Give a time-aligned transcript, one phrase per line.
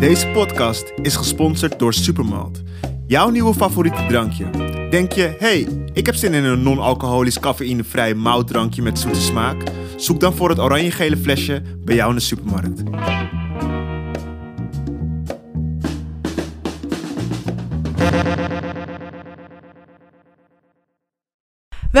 [0.00, 2.62] Deze podcast is gesponsord door Supermalt.
[3.06, 4.50] Jouw nieuwe favoriete drankje.
[4.90, 9.62] Denk je, hey, ik heb zin in een non-alcoholisch cafeïnevrij moutdrankje met zoete smaak?
[9.96, 12.82] Zoek dan voor het oranje-gele flesje bij jou in de supermarkt.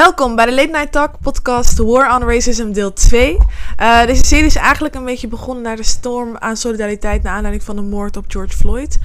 [0.00, 3.36] Welkom bij de Late Night Talk podcast War on Racism deel 2.
[3.80, 7.64] Uh, deze serie is eigenlijk een beetje begonnen naar de storm aan solidariteit naar aanleiding
[7.64, 8.98] van de moord op George Floyd.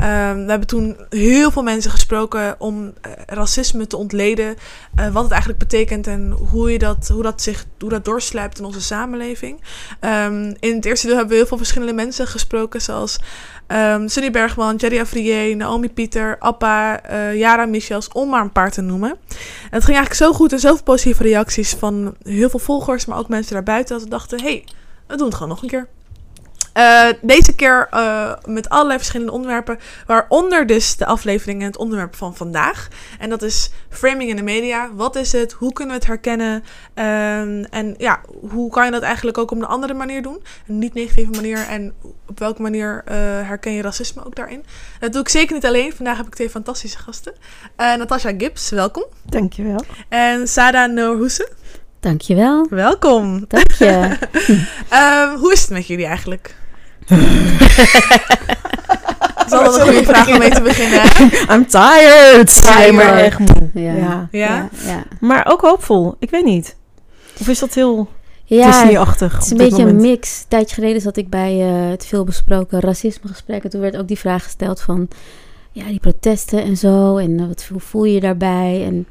[0.00, 0.06] Um,
[0.44, 4.56] we hebben toen heel veel mensen gesproken om uh, racisme te ontleden,
[5.00, 8.58] uh, wat het eigenlijk betekent en hoe, je dat, hoe, dat zich, hoe dat doorsluipt
[8.58, 9.60] in onze samenleving.
[10.00, 13.18] Um, in het eerste deel hebben we heel veel verschillende mensen gesproken, zoals
[13.72, 18.70] um, Sunny Bergman, Jerry Afrier, Naomi Pieter, Appa, uh, Yara Michels, om maar een paar
[18.70, 19.10] te noemen.
[19.10, 19.16] En
[19.70, 23.28] het ging eigenlijk zo goed en zoveel positieve reacties van heel veel volgers, maar ook
[23.28, 24.64] mensen daarbuiten, dat we dachten, hey,
[25.06, 25.88] we doen het gewoon nog een keer.
[26.76, 32.16] Uh, deze keer uh, met allerlei verschillende onderwerpen, waaronder dus de aflevering en het onderwerp
[32.16, 32.88] van vandaag.
[33.18, 34.90] En dat is framing in de media.
[34.94, 35.52] Wat is het?
[35.52, 36.54] Hoe kunnen we het herkennen?
[36.54, 40.42] Um, en ja, hoe kan je dat eigenlijk ook op een andere manier doen?
[40.66, 41.66] Een niet negatieve manier.
[41.68, 41.92] En
[42.26, 43.14] op welke manier uh,
[43.48, 44.64] herken je racisme ook daarin?
[45.00, 45.92] Dat doe ik zeker niet alleen.
[45.92, 47.32] Vandaag heb ik twee fantastische gasten.
[47.76, 49.04] Natasha Gibbs, welkom.
[49.22, 49.84] Dankjewel.
[50.08, 51.48] En Sada Noorhoesen.
[52.00, 52.66] Dankjewel.
[52.68, 53.44] Welkom.
[53.48, 54.16] Dank je.
[54.92, 56.58] um, hoe is het met jullie eigenlijk?
[59.36, 61.02] Dat is altijd een goede vraag om mee te beginnen.
[61.54, 62.62] I'm tired.
[62.62, 62.92] Tired.
[62.92, 63.70] maar echt moe.
[63.74, 63.94] Ja.
[63.94, 64.28] Ja.
[64.30, 64.68] Ja?
[64.86, 65.04] ja.
[65.20, 66.14] Maar ook hoopvol.
[66.18, 66.76] Ik weet niet.
[67.40, 68.08] Of is dat heel
[68.44, 70.40] Ja, Disney-achtig het is een beetje een mix.
[70.40, 73.64] Een tijdje geleden zat ik bij eh, het veelbesproken racismegesprek.
[73.64, 75.08] En toen werd ook die vraag gesteld van...
[75.72, 77.16] Ja, die protesten en zo.
[77.16, 78.84] En eh, wat, hoe voel je je daarbij?
[78.86, 79.06] En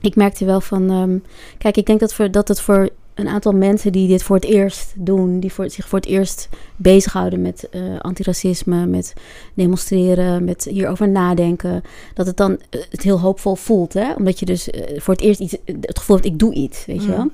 [0.00, 0.90] ik merkte wel van...
[0.90, 1.18] ehm,
[1.58, 4.44] kijk, ik denk dat, voor, dat het voor een aantal mensen die dit voor het
[4.44, 5.40] eerst doen...
[5.40, 8.86] die voor, zich voor het eerst bezighouden met eh, antiracisme...
[8.86, 9.12] met
[9.54, 11.82] demonstreren, met hierover nadenken...
[12.14, 13.92] dat het dan eh, het heel hoopvol voelt.
[13.92, 14.12] Hè?
[14.12, 16.28] Omdat je dus eh, voor het eerst iets, het gevoel hebt...
[16.28, 17.16] ik doe iets, weet je Mm.
[17.16, 17.30] wel?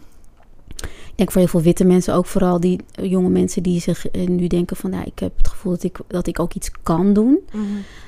[1.09, 4.47] Ik denk voor heel veel witte mensen ook vooral die jonge mensen die zich nu
[4.47, 7.38] denken van nou, ik heb het gevoel dat ik, dat ik ook iets kan doen.
[7.53, 7.65] Mhm.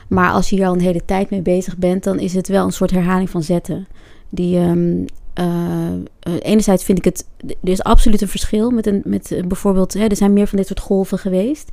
[0.09, 2.65] Maar als je hier al een hele tijd mee bezig bent, dan is het wel
[2.65, 3.87] een soort herhaling van zetten.
[4.29, 5.05] Die ehm,
[5.35, 9.47] eh, eh, enerzijds vind ik het, er is absoluut een verschil met een, met eh,
[9.47, 11.71] bijvoorbeeld, hè, er zijn meer van dit soort golven geweest.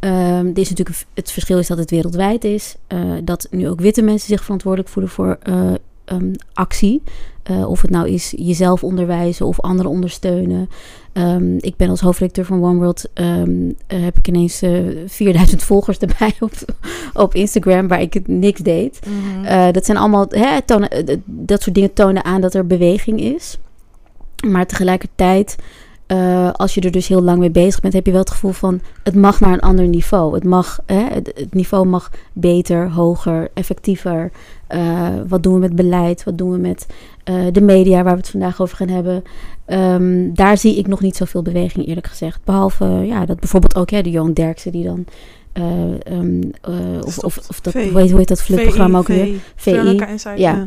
[0.00, 2.76] Er is natuurlijk het verschil is dat het wereldwijd is,
[3.24, 5.38] dat nu ook witte mensen zich verantwoordelijk voelen voor
[6.04, 7.02] ehm, actie.
[7.42, 10.68] Eh, of het nou is jezelf onderwijzen of anderen ondersteunen.
[11.12, 14.72] Ehm, ik ben als hoofdredacteur van One World, ehm, eh, heb ik ineens eh
[15.06, 16.52] 4000 volgers erbij op,
[17.12, 19.00] op Instagram, waar ik niks deed.
[19.06, 19.72] Mhm.
[19.72, 20.88] Dat zijn allemaal, hè, tonen,
[21.24, 23.58] dat soort dingen tonen aan dat er beweging is.
[24.46, 25.56] Maar tegelijkertijd,
[26.52, 28.80] als je er dus heel lang mee bezig bent, heb je wel het gevoel van
[29.02, 30.34] het mag naar een ander niveau.
[30.34, 34.30] Het, mag, hè, het, het niveau mag beter, hoger, effectiever.
[34.72, 36.24] Eh, wat doen we met beleid?
[36.24, 36.86] Wat doen we met
[37.24, 39.22] eh, de media waar we het vandaag over gaan hebben?
[39.64, 42.40] Ehm, daar zie ik nog niet zoveel beweging, eerlijk gezegd.
[42.44, 45.04] Behalve ja, dat bijvoorbeeld ook hè, de Johan Derksen die dan.
[45.52, 45.62] eh,
[46.12, 47.90] ehm, eh, of, of, of dat, VI.
[47.90, 49.26] hoe heet, hoe heet dat flipprogramma ook weer?
[50.08, 50.40] Inside.
[50.40, 50.64] Ja.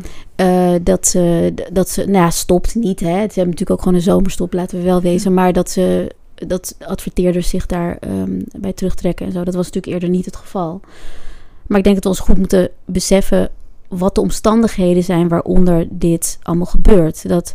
[0.78, 3.00] Dat ze, dat ze, nou ja, stopt niet.
[3.00, 3.06] Hè.
[3.06, 5.34] Ze hebben natuurlijk ook gewoon een zomerstop, laten we wel wezen.
[5.34, 9.44] Maar dat ze, dat adverteerders zich daar ehm, bij terugtrekken en zo.
[9.44, 10.80] Dat was natuurlijk eerder niet het geval.
[11.66, 13.50] Maar ik denk dat we ons goed moeten beseffen
[13.88, 17.28] wat de omstandigheden zijn waaronder dit allemaal gebeurt.
[17.28, 17.54] Dat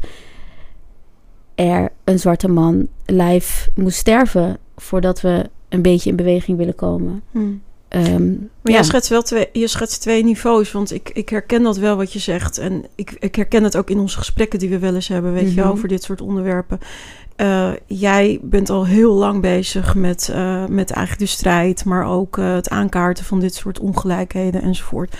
[1.56, 7.22] er een zwarte man live moest sterven voordat we een beetje in beweging willen komen.
[7.32, 7.40] Hm.
[7.88, 8.72] Ehm, Maar ja.
[8.74, 12.14] jij schetst wel twee, je schetst twee niveaus, want ik, ik herken dat wel wat
[12.14, 12.58] je zegt.
[12.58, 15.54] En ik, ik herken het ook in onze gesprekken die we wel eens hebben, weet
[15.54, 15.70] je, Mhm.
[15.70, 16.80] over dit soort onderwerpen.
[17.36, 22.38] Eh, jij bent al heel lang bezig met, eh, met eigenlijk de strijd, maar ook
[22.38, 25.16] eh, het aankaarten van dit soort ongelijkheden enzovoort.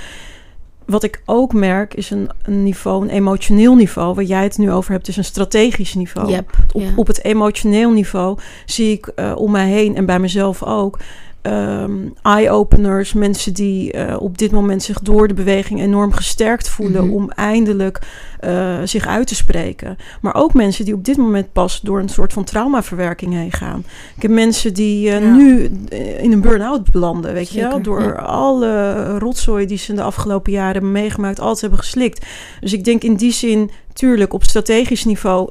[0.92, 4.14] Wat ik ook merk is een, een niveau, een emotioneel niveau.
[4.16, 6.30] Waar jij het nu over hebt, is een strategisch niveau.
[6.32, 10.64] Yep, Op, op het emotioneel niveau zie ik eh, om mij heen en bij mezelf
[10.64, 11.00] ook
[11.42, 11.92] ehm,
[12.22, 17.14] eye-openers, mensen die eh, op dit moment zich door de beweging enorm gesterkt voelen Mhm.
[17.14, 18.00] om eindelijk
[18.42, 19.98] eh, zich uit te spreken.
[20.22, 23.84] Maar ook mensen die op dit moment pas door een soort van traumaverwerking heen gaan.
[24.16, 25.36] Ik heb mensen die eh, Ja.
[25.36, 28.12] nu eh, in een burn-out belanden, weet je wel, door ja.
[28.12, 32.26] alle rotzooi die ze in de afgelopen jaren hebben meegemaakt, alles hebben geslikt.
[32.60, 35.50] Dus ik denk in die zin, tuurlijk, op strategisch niveau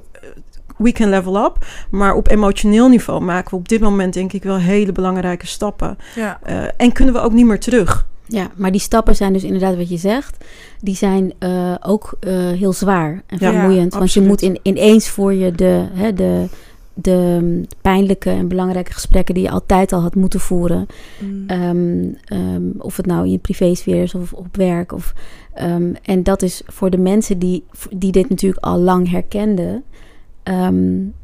[0.76, 1.66] we can level up.
[1.90, 5.98] Maar op emotioneel niveau maken we op dit moment denk ik wel hele belangrijke stappen.
[6.14, 6.40] Ja.
[6.76, 8.08] En kunnen we ook niet meer terug.
[8.30, 10.44] Ja, maar die stappen zijn dus inderdaad wat je zegt.
[10.80, 13.94] Die zijn eh, ook eh, heel zwaar en Ja, vermoeiend.
[13.94, 16.46] want je moet in, ineens voor je de, hè, de
[16.94, 20.86] de pijnlijke en belangrijke gesprekken die je altijd al had moeten voeren.
[21.18, 21.44] Mm.
[21.46, 24.92] Ehm, ehm, of het nou in je privésfeer is of op werk.
[24.92, 25.14] Of,
[25.54, 29.84] ehm, en dat is voor de mensen die, die dit natuurlijk al lang herkenden,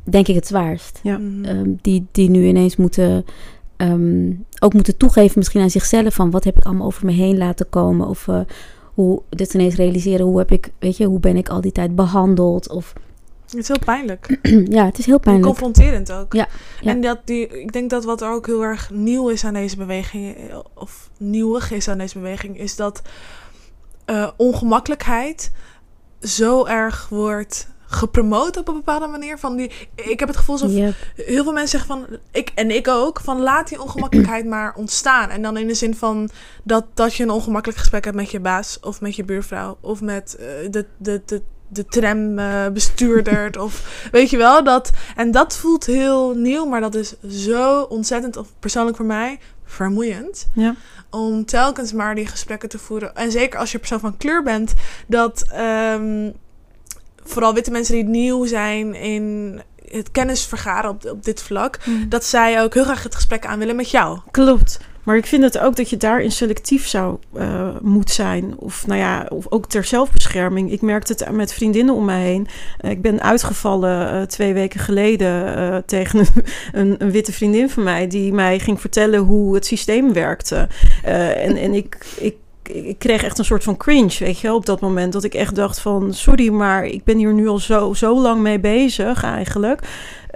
[0.04, 1.00] denk ik het zwaarst.
[1.02, 1.20] Ja.
[1.82, 3.24] Die, die nu ineens moeten,
[3.76, 7.38] ehm, ook moeten toegeven misschien aan zichzelf van wat heb ik allemaal over me heen
[7.38, 8.06] laten komen.
[8.08, 8.40] Of eh,
[8.94, 11.94] hoe dit ineens realiseren, hoe heb ik, weet je, hoe ben ik al die tijd
[11.94, 12.68] behandeld.
[12.68, 12.92] Of
[13.44, 14.38] Het is heel pijnlijk.
[14.76, 15.46] ja, het is heel En pijnlijk.
[15.46, 16.32] confronterend ook.
[16.32, 16.48] Ja,
[16.80, 16.90] ja.
[16.90, 19.76] En dat die, ik denk dat wat er ook heel erg nieuw is aan deze
[19.76, 23.02] beweging, eh, of nieuwig is aan deze beweging, is dat
[24.04, 25.52] eh, ongemakkelijkheid
[26.20, 29.38] zo erg wordt gepromoot op een bepaalde manier.
[29.38, 30.94] Van die, ik heb het gevoel alsof Yep.
[31.14, 35.30] heel veel mensen zeggen van, ik en ik ook, van laat die ongemakkelijkheid maar ontstaan.
[35.30, 36.30] En dan in de zin van
[36.62, 40.00] dat, dat je een ongemakkelijk gesprek hebt met je baas of met je buurvrouw of
[40.00, 44.64] met eh, de, de, de, de trambestuurder of weet je wel.
[44.64, 49.38] Dat, en dat voelt heel nieuw, maar dat is zo ontzettend, of persoonlijk voor mij,
[49.64, 50.48] vermoeiend.
[50.54, 50.74] Ja.
[51.10, 53.14] Om telkens maar die gesprekken te voeren.
[53.14, 54.74] En zeker als je persoon van kleur bent,
[55.06, 56.30] dat ehm,
[57.26, 61.78] vooral witte mensen die nieuw zijn in het kennis vergaren op, op dit vlak,
[62.08, 64.18] dat zij ook heel graag het gesprek aan willen met jou.
[64.30, 64.78] Klopt.
[65.06, 68.54] Maar ik vind het ook dat je daarin selectief zou uh, moet zijn.
[68.58, 70.72] Of nou ja, of ook ter zelfbescherming.
[70.72, 72.46] Ik merkte het met vriendinnen om mij heen.
[72.80, 75.42] Uh, ik ben uitgevallen uh, twee weken geleden
[75.86, 76.26] tegen een,
[76.72, 78.06] een, een, witte vriendin van mij.
[78.06, 80.68] Die mij ging vertellen hoe het systeem werkte.
[81.02, 82.36] En, en ik, ik
[82.68, 85.12] ik kreeg echt een soort van cringe, weet je, op dat moment.
[85.12, 88.40] Dat ik echt dacht van, sorry, maar ik ben hier nu al zo, zo lang
[88.40, 89.80] mee bezig eigenlijk.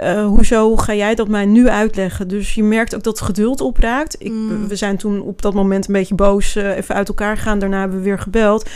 [0.02, 2.28] Uh, hoezo ga jij dat mij nu uitleggen?
[2.28, 4.16] Dus je merkt ook dat het geduld opraakt.
[4.18, 4.68] Ik, mm.
[4.68, 7.58] We zijn toen op dat moment een beetje boos uh, even uit elkaar gegaan.
[7.58, 8.68] Daarna hebben we weer gebeld.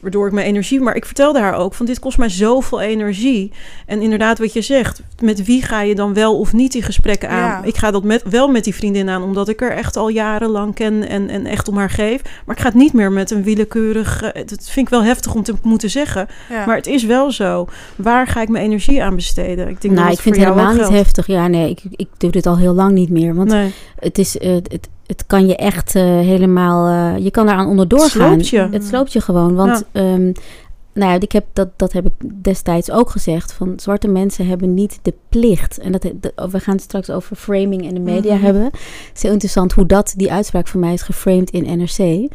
[0.00, 0.80] Waardoor ik mijn energie...
[0.80, 3.52] Maar ik vertelde haar ook van dit kost mij zoveel energie.
[3.86, 5.02] En inderdaad wat je zegt.
[5.22, 7.38] Met wie ga je dan wel of niet die gesprekken aan?
[7.38, 7.62] Ja.
[7.62, 9.22] Ik ga dat met, wel met die vriendin aan.
[9.22, 12.22] Omdat ik er echt al jarenlang ken en, en echt om haar geef.
[12.46, 14.20] Maar ik ga het niet meer met een willekeurig...
[14.32, 16.28] Dat vind ik wel heftig om te moeten zeggen.
[16.48, 16.66] Ja.
[16.66, 17.68] Maar het is wel zo.
[17.96, 19.68] Waar ga ik mijn energie aan besteden?
[19.68, 21.26] Ik denk nou, dat ik vind het helemaal niet heftig.
[21.26, 23.34] Ja, nee, ik, ik doe dit al heel lang niet meer.
[23.34, 23.74] Want nee.
[23.98, 24.36] het is...
[24.36, 26.88] Uh, het, het kan je echt uh, helemaal...
[26.88, 28.28] Uh, je kan daaraan onderdoor het gaan.
[28.30, 28.68] Sloopt je.
[28.70, 29.54] Het sloopt je gewoon.
[29.54, 30.12] Want ja.
[30.12, 30.32] um,
[30.92, 32.12] nou ja, ik heb dat, dat heb ik
[32.42, 33.52] destijds ook gezegd.
[33.52, 35.78] Van zwarte mensen hebben niet de plicht.
[35.78, 38.44] En dat, dat we gaan het straks over framing en de media mm -hmm.
[38.44, 38.64] hebben.
[38.64, 42.30] Het is heel interessant hoe dat, die uitspraak van mij is geframed in NRC.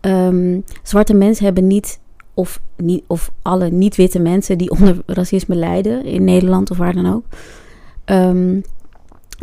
[0.00, 2.00] Um, zwarte mensen hebben niet
[2.34, 7.12] of, niet, of alle niet-witte mensen die onder racisme lijden in Nederland of waar dan
[7.12, 7.24] ook.
[8.04, 8.62] Um,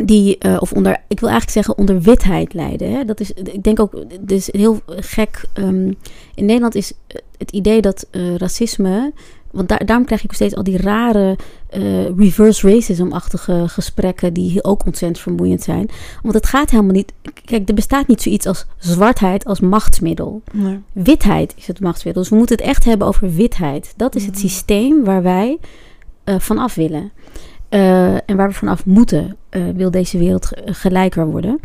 [0.03, 2.92] die, uh, of onder, ik wil eigenlijk zeggen, onder witheid lijden.
[2.92, 3.06] Hè?
[3.06, 5.45] Dat is, ik denk ook, het is heel gek.
[5.53, 5.95] Um,
[6.36, 6.94] in Nederland is
[7.38, 9.13] het idee dat uh, racisme.
[9.51, 11.38] Want daar, daarom krijg ik steeds al die rare
[11.77, 14.33] uh, reverse racism-achtige gesprekken.
[14.33, 15.89] die ook ontzettend vermoeiend zijn.
[16.21, 17.13] Want het gaat helemaal niet.
[17.45, 20.42] Kijk, er bestaat niet zoiets als zwartheid als machtsmiddel.
[20.51, 20.80] Nee.
[20.92, 22.21] Witheid is het machtsmiddel.
[22.21, 23.94] Dus we moeten het echt hebben over witheid.
[23.95, 25.59] Dat is het systeem waar wij
[26.38, 27.12] vanaf willen.
[27.70, 31.60] Uh, en waar we vanaf moeten, uh, wil deze wereld gelijker worden.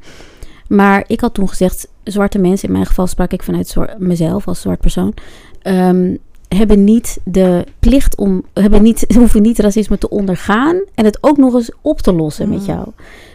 [0.68, 4.60] Maar ik had toen gezegd, zwarte mensen, in mijn geval sprak ik vanuit mezelf als
[4.60, 5.14] zwart persoon,
[5.62, 6.18] um,
[6.48, 11.36] hebben niet de plicht om, hebben niet, hoeven niet racisme te ondergaan en het ook
[11.36, 12.54] nog eens op te lossen mm.
[12.54, 12.88] met jou.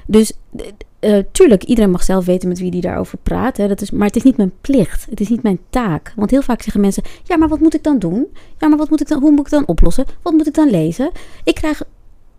[0.08, 0.34] Dus
[1.00, 3.58] uh, tuurlijk, iedereen mag zelf weten met wie die daarover praat.
[3.58, 5.08] Hè, dat is, maar het is niet mijn plicht.
[5.10, 6.14] Het is niet mijn taak.
[6.16, 8.28] Want heel vaak zeggen mensen: Ja, maar wat moet ik dan doen?
[8.60, 10.06] Ja, maar wat moet ik dan, hoe moet ik dan oplossen?
[10.22, 11.12] Wat moet ik dan lezen?
[11.44, 11.84] Ik krijg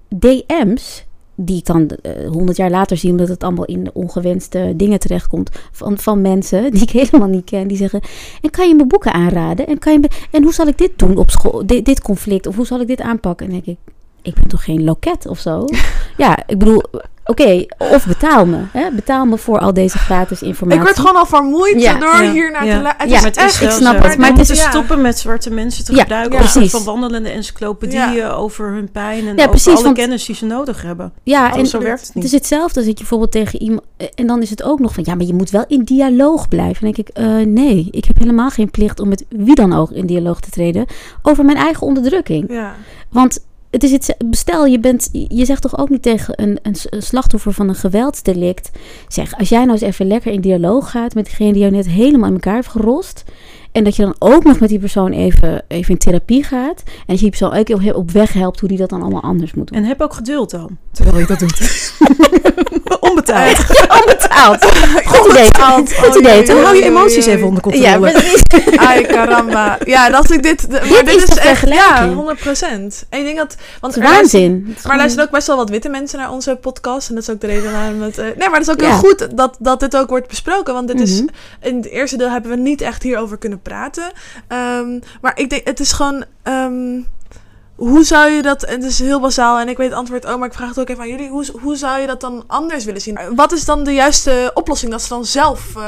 [0.09, 1.91] DM's, die ik dan
[2.29, 6.71] honderd uh, jaar later zie, omdat het allemaal in ongewenste dingen terechtkomt, van, van mensen
[6.71, 8.01] die ik helemaal niet ken, die zeggen:
[8.43, 9.67] En kan je me boeken aanraden?
[9.67, 12.47] En, kan je me, en hoe zal ik dit doen op school, dit, dit conflict?
[12.47, 13.47] Of hoe zal ik dit aanpakken?
[13.47, 13.79] En denk ik:
[14.27, 15.65] Ik ben toch geen loket of zo?
[16.17, 16.83] ja, ik bedoel.
[17.29, 18.59] Oké, okay, of betaal me.
[18.73, 18.91] Hè?
[18.91, 20.81] Betaal me voor al deze gratis informatie.
[20.81, 22.77] Ik word gewoon al vermoeid ja, door ja, hier naar ja.
[22.77, 23.09] te luisteren.
[23.09, 24.19] Ja, het is ik snap het.
[24.19, 26.71] Maar het is stoppen met zwarte mensen te gebruiken een precies.
[26.71, 30.45] van wandelende encyclopedieën over hun pijn en ja, over precies, alle want, kennis die ze
[30.45, 31.13] nodig hebben.
[31.23, 32.25] Ja, oh, en zo werkt het niet.
[32.25, 33.83] Het is hetzelfde als dat je bijvoorbeeld tegen iemand...
[34.15, 36.87] En dan is het ook nog van, ja, maar je moet wel in dialoog blijven.
[36.87, 39.73] En dan denk ik, uh, nee, ik heb helemaal geen plicht om met wie dan
[39.73, 40.87] ook in dialoog te treden
[41.23, 42.45] over mijn eigen onderdrukking.
[42.49, 42.75] Ja.
[43.11, 43.39] Want
[43.71, 47.53] het is het, stel, je, bent, je zegt toch ook niet tegen een, een slachtoffer
[47.53, 48.71] van een geweldsdelict.
[49.09, 51.89] Zeg, als jij nou eens even lekker in dialoog gaat met degene die jou net
[51.89, 53.25] helemaal in elkaar heeft gerost.
[53.77, 56.83] En dat je dan ook nog met die persoon even, even in therapie gaat.
[56.87, 59.23] En dat je die persoon ook heel op weg helpt hoe die dat dan allemaal
[59.23, 59.79] anders moet doen.
[59.79, 61.61] En heb ook geduld dan, terwijl je dat doet.
[63.01, 63.57] Onbetaald.
[64.01, 64.65] Onbetaald.
[65.13, 65.43] Goed idee.
[65.43, 65.95] Onbetaald.
[65.95, 66.45] Goed Oh, idee?
[66.47, 67.35] Dan hou je emoties jee.
[67.35, 68.13] even onder Ja, controle.
[68.13, 68.77] precies.
[68.79, 69.79] Ai, caramba.
[69.85, 70.69] Ja, dat ik dit...
[70.71, 71.43] Maar dit, is echt...
[71.43, 72.15] Ja, vergelijking?
[72.15, 73.07] 100 procent.
[73.09, 73.57] En ik denk dat...
[73.81, 74.77] Want Het is luisteren- waanzin.
[74.87, 77.09] Maar luisteren ook best wel wat witte mensen naar onze podcast.
[77.09, 78.19] En dat is ook de reden waarom het...
[78.19, 78.87] eh, nee, maar dat is ook Ja.
[78.89, 80.75] heel goed dat, dat dit ook wordt besproken.
[80.75, 81.21] Want dit is...
[81.21, 81.29] Mhm.
[81.61, 84.13] In het eerste deel hebben we niet echt hierover kunnen praten.
[84.49, 86.25] Ehm, maar ik denk, het is gewoon...
[86.43, 87.01] ehm,
[87.77, 88.63] hoe zou je dat...
[88.65, 90.39] En het is heel bazaal en ik weet het antwoord ook.
[90.39, 91.29] Maar ik vraag het ook even aan jullie.
[91.29, 93.19] Hoe, hoe zou je dat dan anders willen zien?
[93.35, 94.91] Wat is dan de juiste oplossing?
[94.91, 95.83] Dat ze dan zelf ehm,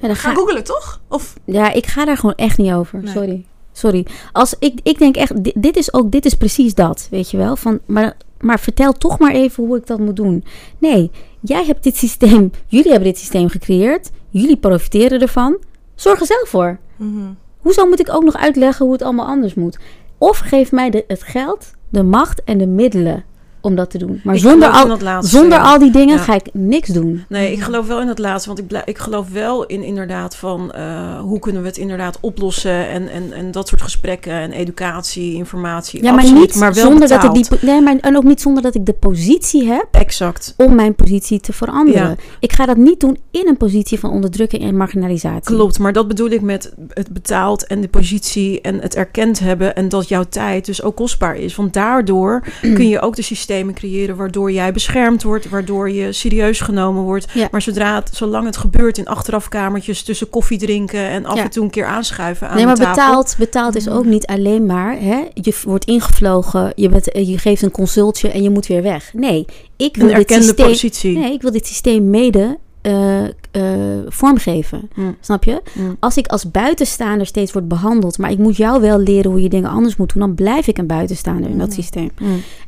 [0.00, 1.00] Ja, dan gaan ga- googelen, toch?
[1.08, 1.34] Of...
[1.44, 2.98] Ja, ik ga daar gewoon echt niet over.
[3.02, 3.12] Nee.
[3.12, 3.44] Sorry.
[3.72, 4.06] Sorry.
[4.32, 7.36] Als ik, ik denk echt, dit, dit is ook, dit is precies dat, weet je
[7.36, 7.56] wel.
[7.56, 10.44] Van, maar, maar vertel toch maar even hoe ik dat moet doen.
[10.78, 14.10] Nee, jij hebt dit systeem, jullie hebben dit systeem gecreëerd.
[14.30, 15.56] Jullie profiteren ervan.
[16.00, 16.78] Zorg er zelf voor.
[16.96, 17.32] Mhm.
[17.58, 19.78] Hoezo moet ik ook nog uitleggen hoe het allemaal anders moet?
[20.18, 23.24] Of geef mij de, het geld, de macht en de middelen
[23.60, 24.20] om dat te doen.
[24.24, 26.22] Maar Ik zonder, al, zonder al die dingen Ja.
[26.22, 27.24] ga ik niks doen.
[27.28, 28.46] Nee, ik geloof wel in het laatste.
[28.48, 32.18] Want ik, blij- ik geloof wel in inderdaad van eh, hoe kunnen we het inderdaad
[32.20, 32.88] oplossen.
[32.88, 36.02] En, en, en dat soort gesprekken en educatie, informatie.
[36.02, 37.60] Ja, maar Absoluut, niet maar wel zonder dat ik betaald.
[37.60, 37.70] die.
[37.70, 40.54] Nee, maar en ook niet zonder dat ik de positie heb Exact.
[40.56, 42.08] om mijn positie te veranderen.
[42.08, 42.14] Ja.
[42.40, 45.54] Ik ga dat niet doen in een positie van onderdrukking en marginalisatie.
[45.56, 49.74] Klopt, maar dat bedoel ik met het betaald en de positie en het erkend hebben
[49.76, 51.56] en dat jouw tijd dus ook kostbaar is.
[51.56, 52.42] Want daardoor
[52.74, 57.26] kun je ook de systemen creëren waardoor jij beschermd wordt, waardoor je serieus genomen wordt.
[57.34, 57.48] Ja.
[57.50, 61.42] Maar zodra het, zolang het gebeurt in achterafkamertjes tussen koffie drinken en af Ja.
[61.42, 63.04] en toe een keer aanschuiven aan Nee, maar de tafel.
[63.04, 64.96] betaald, betaald is ook niet alleen maar.
[65.00, 68.82] Hè, je wordt ingevlogen, je, bent, eh, je geeft een consultje en je moet weer
[68.82, 69.10] weg.
[69.14, 69.44] Nee,
[69.76, 70.66] ik wil Een dit systeem.
[70.66, 71.18] positie.
[71.18, 73.32] Nee, ik wil dit systeem mede eh, eh,
[74.08, 74.90] vormgeven.
[74.94, 75.00] Hm.
[75.20, 75.62] Snap je?
[75.72, 75.80] Hm.
[75.98, 79.48] Als ik als buitenstaander steeds word behandeld, maar ik moet jou wel leren hoe je
[79.48, 81.76] dingen anders moet doen, dan blijf ik een buitenstaander in dat Mhm.
[81.76, 82.10] systeem.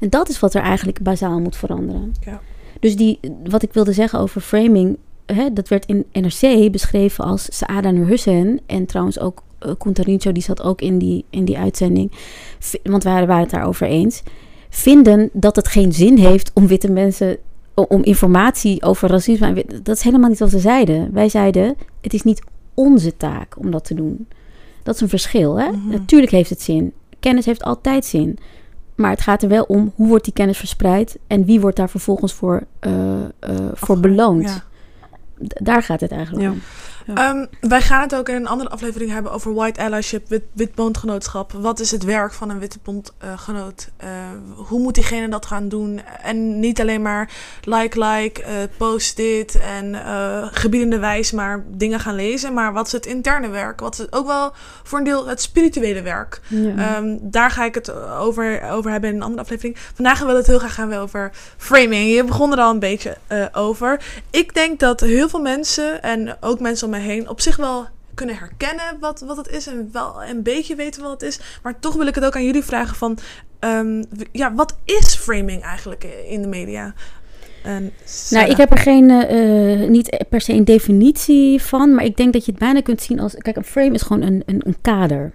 [0.00, 2.12] En dat is wat er eigenlijk bazaal moet veranderen.
[2.24, 2.40] Ja.
[2.80, 7.46] Dus die, wat ik wilde zeggen over framing, hè, dat werd in NRC beschreven als
[7.50, 8.60] Saada Nurhussein.
[8.66, 12.12] En trouwens ook uh, Kuntarincho, die zat ook in die, in die uitzending.
[12.82, 14.22] Want we waren het daarover eens.
[14.70, 17.36] Vinden dat het geen zin heeft om witte mensen,
[17.74, 19.64] om informatie over racisme.
[19.82, 21.12] Dat is helemaal niet wat we zeiden.
[21.12, 22.42] Wij zeiden, het is niet
[22.74, 24.28] onze taak om dat te doen.
[24.82, 25.60] Dat is een verschil.
[25.60, 25.68] Hè?
[25.70, 25.88] Mhm.
[25.88, 26.92] Natuurlijk heeft het zin.
[27.20, 28.38] Kennis heeft altijd zin.
[28.94, 31.90] Maar het gaat er wel om hoe wordt die kennis verspreid en wie wordt daar
[31.90, 33.28] vervolgens voor, eh, eh,
[33.74, 34.48] voor beloond.
[34.48, 34.62] Ja.
[35.38, 36.50] Daar gaat het eigenlijk Ja.
[36.50, 36.60] om.
[37.14, 41.52] Ehm, wij gaan het ook in een andere aflevering hebben over white allyship, wit, bondgenootschap.
[41.52, 43.90] Wat is het werk van een witte bondgenoot?
[43.96, 44.08] Eh,
[44.54, 46.00] hoe moet diegene dat gaan doen?
[46.22, 47.30] En niet alleen maar
[47.64, 52.52] like, like, eh, post dit en eh gebiedende wijs maar dingen gaan lezen.
[52.52, 53.80] Maar wat is het interne werk?
[53.80, 56.40] Wat is het ook wel voor een deel het spirituele werk?
[56.76, 59.76] Ehm, daar ga ik het over, over hebben in een andere aflevering.
[59.94, 62.14] Vandaag willen we het heel graag gaan over framing.
[62.14, 63.16] Je begon er al een beetje
[63.52, 64.00] over.
[64.30, 68.36] Ik denk dat heel veel mensen en ook mensen om heen op zich wel kunnen
[68.36, 71.40] herkennen wat, wat het is en wel een beetje weten wat het is.
[71.62, 73.18] Maar toch wil ik het ook aan jullie vragen van,
[73.58, 76.94] ehm, ja, wat is framing eigenlijk in de media?
[77.62, 77.92] En
[78.30, 82.32] Nou, ik heb er geen, eh, niet per se een definitie van, maar ik denk
[82.32, 84.76] dat je het bijna kunt zien als, kijk, een frame is gewoon een, een, een
[84.80, 85.32] kader.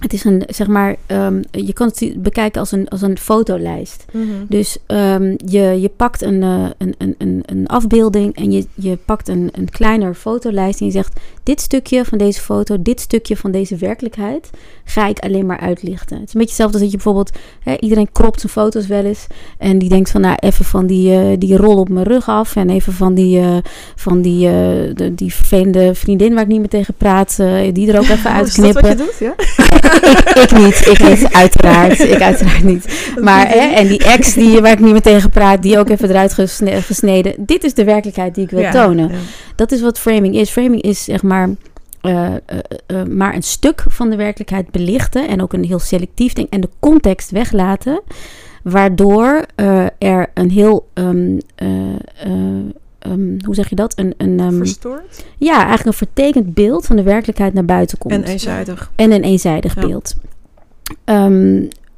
[0.00, 4.04] Het is een, zeg maar, ehm, je kan het bekijken als een, als een fotolijst.
[4.12, 4.26] Mhm.
[4.48, 8.96] Dus ehm, je, je pakt een, eh, een, een, een, een afbeelding en je, je
[8.96, 13.36] pakt een, een kleiner fotolijst en je zegt: Dit stukje van deze foto, dit stukje
[13.36, 14.50] van deze werkelijkheid
[14.84, 16.16] ga ik alleen maar uitlichten.
[16.18, 17.30] Het is een beetje hetzelfde als dat je bijvoorbeeld,
[17.62, 19.26] hè, iedereen kropt zijn foto's wel eens
[19.58, 22.56] en die denkt van, nou, even van die, eh, die rol op mijn rug af
[22.56, 23.56] en even van die, eh,
[23.96, 24.52] van die, eh,
[24.94, 27.36] de, die vervelende vriendin waar ik niet meer tegen praat,
[27.72, 29.18] die er ook even Oh, is dat wat uitknippen je doet?
[29.18, 29.34] Ja?
[30.34, 32.00] ik, ik niet, ik niet, uiteraard.
[32.00, 33.12] Ik uiteraard niet.
[33.20, 36.08] Maar, hè, en die ex die, waar ik niet meer tegen praat, die ook even
[36.08, 37.34] eruit gesne- gesneden.
[37.38, 38.70] Dit is de werkelijkheid die ik wil Ja.
[38.70, 39.08] tonen.
[39.08, 39.14] Ja.
[39.56, 40.50] Dat is wat framing is.
[40.50, 41.48] Framing is zeg maar
[42.04, 46.32] eh, eh, eh, maar een stuk van de werkelijkheid belichten en ook een heel selectief
[46.32, 48.02] ding en de context weglaten,
[48.62, 49.46] waardoor
[49.98, 51.68] er een heel, ehm, eh,
[52.16, 52.32] eh,
[52.98, 53.98] ehm, hoe zeg je dat?
[53.98, 55.24] Een, een, ehm, Verstoord?
[55.38, 58.14] ja, eigenlijk een vertekend beeld van de werkelijkheid naar buiten komt.
[58.14, 58.90] En eenzijdig.
[58.96, 59.86] En een eenzijdig Ja.
[59.86, 60.14] beeld.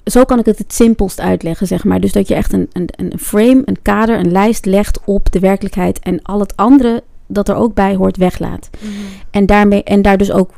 [0.04, 2.00] Zo kan ik het het simpelst uitleggen, zeg maar.
[2.00, 5.38] Dus dat je echt een, een, een frame, een kader, een lijst legt op de
[5.38, 8.70] werkelijkheid en al het andere dat er ook bij hoort weglaat.
[8.80, 8.90] Mhm.
[9.30, 10.50] En, daarmee, en daar dus ook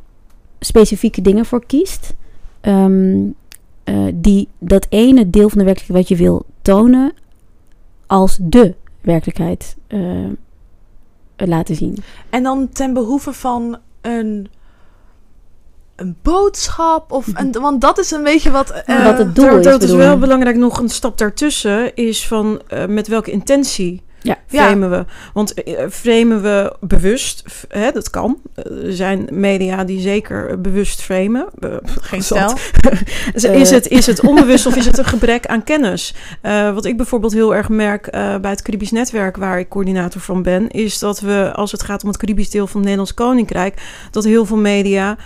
[0.61, 2.15] specifieke dingen voor kiest.
[2.61, 3.19] ehm,
[3.85, 7.13] eh, die dat ene deel van de werkelijkheid wat je wil tonen
[8.07, 9.99] als de werkelijkheid eh,
[11.37, 11.97] laten zien.
[12.31, 14.49] En dan ten behoeve van een
[15.97, 17.13] een boodschap?
[17.13, 18.71] Of een, want dat is een beetje wat...
[18.71, 20.57] eh, Wat het doel dat, is, dat is wel belangrijk.
[20.57, 24.37] Nog een stap daartussen is van eh, met welke intentie Ja.
[24.47, 25.05] framen we.
[25.33, 28.39] Want eh, framen we bewust, hè, dat kan.
[28.55, 31.47] Eh, Er zijn media die zeker eh, bewust framen.
[32.01, 32.53] Geen stijl.
[33.53, 36.15] Is, het, is het onbewust of is het een gebrek aan kennis?
[36.75, 40.69] Wat ik bijvoorbeeld heel erg merk bij het Caribisch Netwerk, waar ik coördinator van ben,
[40.71, 44.25] is dat we, als het gaat om het Caribisch deel van het Nederlands Koninkrijk, dat
[44.25, 45.17] heel veel media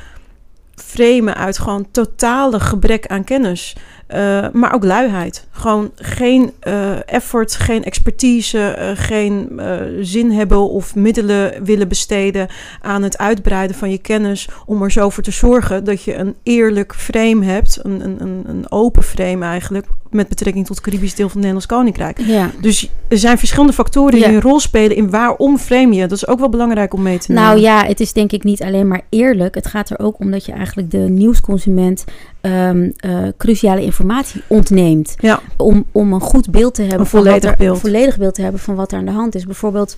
[0.74, 3.76] framen uit gewoon totale gebrek aan kennis.
[4.12, 5.46] Eh, maar ook luiheid.
[5.50, 9.60] Gewoon geen eh, effort, geen expertise, eh, geen
[10.00, 12.48] zin hebben of middelen willen besteden
[12.80, 14.48] aan het uitbreiden van je kennis.
[14.66, 18.70] Om er zo voor te zorgen dat je een eerlijk frame hebt, een, een, een,
[18.70, 22.20] open frame eigenlijk, met betrekking tot het Caribisch deel van het Nederlands Koninkrijk.
[22.20, 22.50] Ja.
[22.60, 24.26] Dus er zijn verschillende factoren Ja.
[24.26, 26.00] die een rol spelen in waarom frame je.
[26.00, 27.46] Dat is ook wel belangrijk om mee te nemen.
[27.46, 29.54] Nou ja, het is denk ik niet alleen maar eerlijk.
[29.54, 32.04] Het gaat er ook om dat je eigenlijk de nieuwsconsument
[32.42, 35.14] ehm, eh, cruciale informatie ontneemt.
[35.20, 35.40] Ja.
[35.56, 37.00] Om, om een goed beeld te hebben.
[37.00, 37.74] Een volledig er- beeld.
[37.74, 39.44] Een volledig beeld te hebben van wat er aan de hand is.
[39.46, 39.96] Bijvoorbeeld,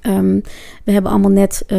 [0.00, 0.38] ehm,
[0.84, 1.78] we hebben allemaal net eh,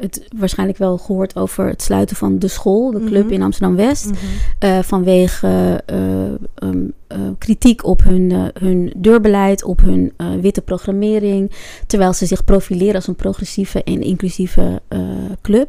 [0.00, 3.32] het waarschijnlijk wel gehoord over het sluiten van de school, de club Mhm.
[3.32, 4.04] in Amsterdam-West.
[4.06, 4.16] Mhm.
[4.58, 11.52] eh, vanwege eh, ehm, eh, kritiek op hun, hun deurbeleid, op hun witte programmering,
[11.86, 14.80] terwijl ze zich profileren als een progressieve en inclusieve
[15.42, 15.68] club.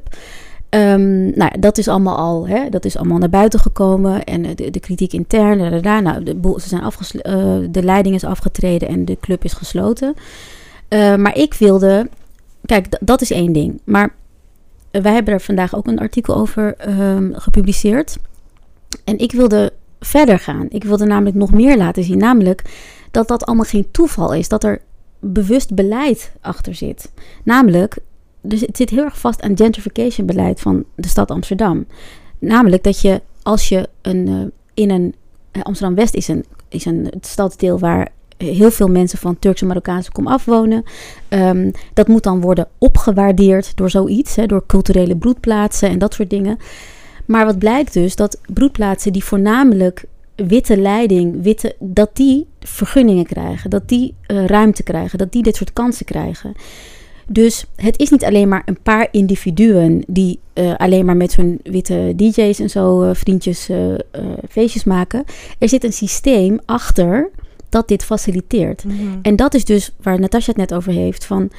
[0.70, 4.56] Ehm, nou, dat is allemaal al, hè, dat is allemaal naar buiten gekomen en eh,
[4.56, 9.06] de, de kritiek intern, nou, de, ze zijn afgesl- eh, de leiding is afgetreden en
[9.06, 10.14] de club is gesloten.
[10.88, 12.10] Eh, maar ik wilde,
[12.66, 13.82] kijk, dat is één ding.
[13.84, 14.14] Maar
[14.92, 18.18] wij hebben er vandaag ook een artikel over ehm, gepubliceerd.
[19.04, 20.66] En ik wilde verder gaan.
[20.70, 22.18] Ik wilde namelijk nog meer laten zien.
[22.18, 22.62] Namelijk
[23.12, 24.48] dat dat allemaal geen toeval is.
[24.48, 24.82] Dat er
[25.20, 27.12] bewust beleid achter zit.
[27.44, 27.98] Namelijk,
[28.42, 31.86] dus het zit heel erg vast aan gentrification beleid van de stad Amsterdam.
[32.40, 35.16] Namelijk dat je als je een, eh, in een
[35.52, 40.12] eh, Amsterdam West is een, is een stadsdeel waar heel veel mensen van Turkse Marokkaanse
[40.12, 40.84] kom afwonen.
[41.28, 46.30] Ehm, dat moet dan worden opgewaardeerd door zoiets, hè, door culturele broedplaatsen en dat soort
[46.30, 46.58] dingen.
[47.26, 50.06] Maar wat blijkt dus, dat broedplaatsen die voornamelijk
[50.36, 55.56] witte leiding, witte, dat die vergunningen krijgen, dat die eh, ruimte krijgen, dat die dit
[55.56, 56.54] soort kansen krijgen.
[57.32, 61.60] Dus het is niet alleen maar een paar individuen die eh, alleen maar met hun
[61.64, 63.78] witte DJ's en zo eh, vriendjes eh,
[64.50, 65.24] feestjes maken.
[65.60, 67.30] Er zit een systeem achter
[67.70, 68.84] dat dit faciliteert.
[68.84, 68.96] Mhm.
[69.22, 71.26] En dat is dus waar Natasja het net over heeft.
[71.26, 71.50] Van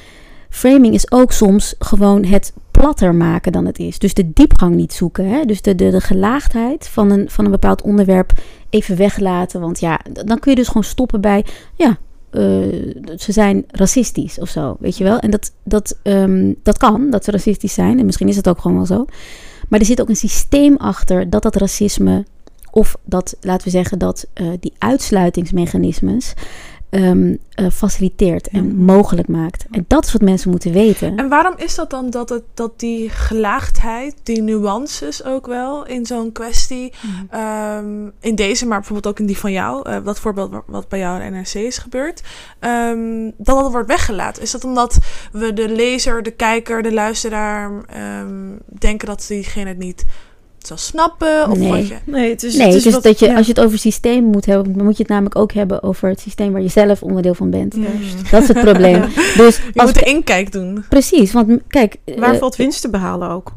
[0.49, 3.99] framing is ook soms gewoon het platter maken dan het is.
[3.99, 5.29] Dus de diepgang niet zoeken.
[5.29, 5.45] Hè?
[5.45, 8.31] Dus de, de, de gelaagdheid van een, van een bepaald onderwerp
[8.69, 9.61] even weglaten.
[9.61, 11.45] Want ja, dan kun je dus gewoon stoppen bij.
[11.75, 11.97] Ja,
[12.31, 14.75] eh, ze zijn racistisch of zo.
[14.79, 15.19] Weet je wel?
[15.19, 17.99] En dat, dat, ehm, dat kan, dat ze racistisch zijn.
[17.99, 19.05] En misschien is het ook gewoon wel zo.
[19.69, 22.25] Maar er zit ook een systeem achter dat dat racisme.
[22.71, 26.33] Of dat, laten we zeggen, dat eh, die uitsluitingsmechanismes
[26.91, 28.73] ehm, eh, faciliteert en Ja.
[28.83, 29.65] mogelijk maakt.
[29.71, 31.15] En dat is wat mensen moeten weten.
[31.17, 36.05] En waarom is dat dan dat, het, dat die gelaagdheid, die nuances ook wel in
[36.05, 36.93] zo'n kwestie,
[37.29, 40.87] ehm, in deze, maar bijvoorbeeld ook in die van jou, eh, dat voorbeeld wa- wat
[40.89, 42.21] bij jou in NRC is gebeurd,
[42.59, 44.41] ehm, dat dat wordt weggelaten?
[44.43, 44.97] Is dat omdat
[45.31, 48.49] we de lezer, de kijker, de luisteraar ehm,
[48.79, 50.05] denken dat diegene het niet
[50.67, 51.49] zal snappen?
[51.49, 51.69] Of Nee.
[51.69, 51.95] wat je...
[52.05, 53.35] Nee, het is, Nee, het is dus wat- dat je, ja.
[53.35, 56.09] als je het over systeem moet hebben, dan moet je het namelijk ook hebben over
[56.09, 57.75] het systeem waar je zelf onderdeel van bent.
[57.75, 57.85] Mm.
[58.31, 59.01] Dat is het probleem.
[59.37, 60.85] Dus Je als, moet de inkijk doen.
[60.89, 63.53] precies, want kijk, Waar eh, valt winst te behalen ook?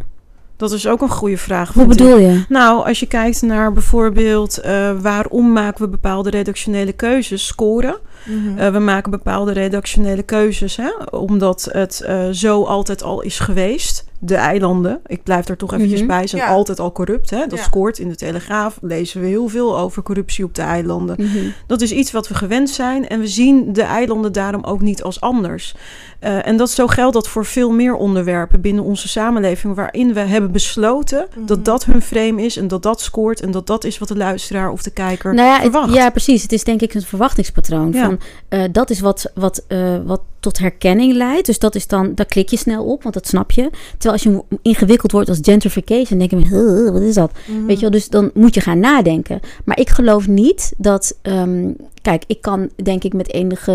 [0.56, 1.72] Dat is ook een goede vraag.
[1.72, 1.88] hoe ik.
[1.88, 2.44] bedoel je?
[2.48, 7.96] Nou, als je kijkt naar bijvoorbeeld eh, waarom maken we bepaalde redactionele keuzes, scoren.
[8.26, 8.58] Mhm.
[8.58, 14.04] Eh, we maken bepaalde redactionele keuzes, hè, omdat het eh, zo altijd al is geweest.
[14.26, 16.08] De eilanden, ik blijf er toch eventjes Mhm.
[16.08, 16.48] bij, zijn Ja.
[16.48, 17.30] altijd al corrupt.
[17.30, 17.46] Hè?
[17.46, 17.64] Dat Ja.
[17.64, 21.16] scoort in de Telegraaf, lezen we heel veel over corruptie op de eilanden.
[21.18, 21.44] Mhm.
[21.66, 25.02] Dat is iets wat we gewend zijn en we zien de eilanden daarom ook niet
[25.02, 25.74] als anders.
[26.18, 30.20] Eh, en dat zo geldt dat voor veel meer onderwerpen binnen onze samenleving, waarin we
[30.20, 31.46] hebben besloten Mhm.
[31.46, 34.16] dat dat hun frame is en dat dat scoort en dat dat is wat de
[34.16, 35.94] luisteraar of de kijker Nou ja, het- verwacht.
[35.94, 36.42] ja, precies.
[36.42, 37.92] Het is denk ik een verwachtingspatroon.
[37.92, 38.04] Ja.
[38.04, 41.46] Van, eh, dat is wat, wat, eh, wat tot herkenning leidt.
[41.46, 43.70] Dus dat is dan, daar klik je snel op, want dat snap je.
[43.98, 47.33] Terwijl als je ingewikkeld wordt als gentrification, denk je, "Huh, wat is dat?
[47.46, 47.66] Mhm.
[47.66, 49.40] Weet je wel, dus dan moet je gaan nadenken.
[49.64, 51.18] Maar ik geloof niet dat.
[51.22, 51.70] ehm,
[52.03, 53.72] kijk, ik kan denk ik met enige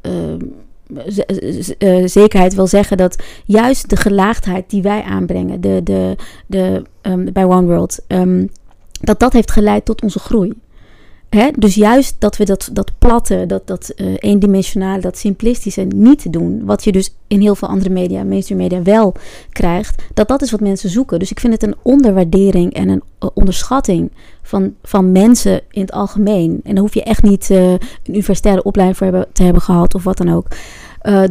[0.00, 0.38] ehm,
[1.78, 7.32] eh, zekerheid wel zeggen dat juist de gelaagdheid die wij aanbrengen, de, de, de, ehm,
[7.32, 7.98] bij One World,
[9.00, 10.52] dat dat heeft geleid tot onze groei.
[11.28, 11.50] Hè?
[11.58, 16.64] Dus juist dat we dat, dat platte, dat, dat eh, eendimensionale, dat simplistische niet doen.
[16.64, 19.14] Wat je dus in heel veel andere media, mainstream media, wel
[19.50, 20.02] krijgt.
[20.14, 21.18] Dat dat is wat mensen zoeken.
[21.18, 24.10] Dus ik vind het een onderwaardering en een eh, onderschatting
[24.42, 26.60] van, van mensen in het algemeen.
[26.64, 29.94] En daar hoef je echt niet eh, een universitaire opleiding voor hebben, te hebben gehad
[29.94, 30.46] of wat dan ook.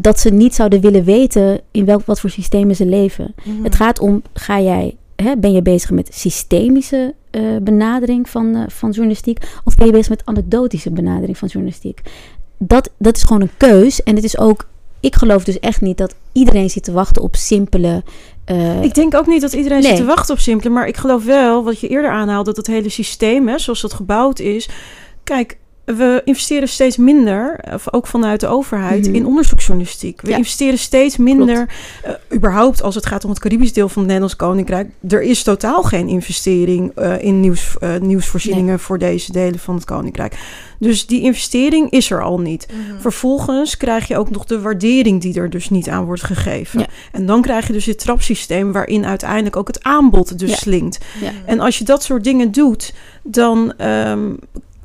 [0.01, 3.35] Dat ze niet zouden willen weten in welk, wat voor systemen ze leven.
[3.43, 3.63] Mhm.
[3.63, 8.61] Het gaat om, ga jij, hè, ben je bezig met systemische eh, benadering van, eh,
[8.67, 9.39] van journalistiek?
[9.63, 12.01] Of ben je bezig met anekdotische benadering van journalistiek?
[12.57, 14.03] Dat, dat is gewoon een keus.
[14.03, 14.67] En het is ook,
[14.99, 18.03] ik geloof dus echt niet dat iedereen zit te wachten op simpele...
[18.45, 19.87] eh, Ik denk ook niet dat iedereen Nee.
[19.87, 20.69] zit te wachten op simpele.
[20.73, 23.93] Maar ik geloof wel, wat je eerder aanhaalde, dat het hele systeem, hè, zoals dat
[23.93, 24.69] gebouwd is.
[25.23, 29.15] Kijk, we investeren steeds minder, of ook vanuit de overheid, Mhm.
[29.15, 30.21] in onderzoeksjournalistiek.
[30.21, 30.37] We Ja.
[30.37, 31.69] investeren steeds minder,
[32.03, 34.89] eh, überhaupt als het gaat om het Caribisch deel van het Nederlands Koninkrijk.
[35.07, 39.85] Er is totaal geen investering eh, in nieuws, eh, nieuwsvoorzieningen voor deze delen van het
[39.85, 40.37] Koninkrijk.
[40.79, 42.67] Dus die investering is er al niet.
[42.71, 43.01] Mhm.
[43.01, 46.79] Vervolgens krijg je ook nog de waardering die er dus niet aan wordt gegeven.
[46.79, 46.85] Ja.
[47.11, 50.55] En dan krijg je dus dit trapsysteem waarin uiteindelijk ook het aanbod dus Ja.
[50.55, 50.97] slinkt.
[51.45, 52.93] En als je dat soort dingen doet,
[53.23, 54.33] dan ehm,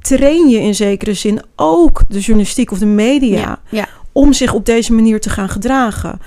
[0.00, 3.88] train je in zekere zin ook de journalistiek of de media ja, ja.
[4.12, 6.18] om zich op deze manier te gaan gedragen.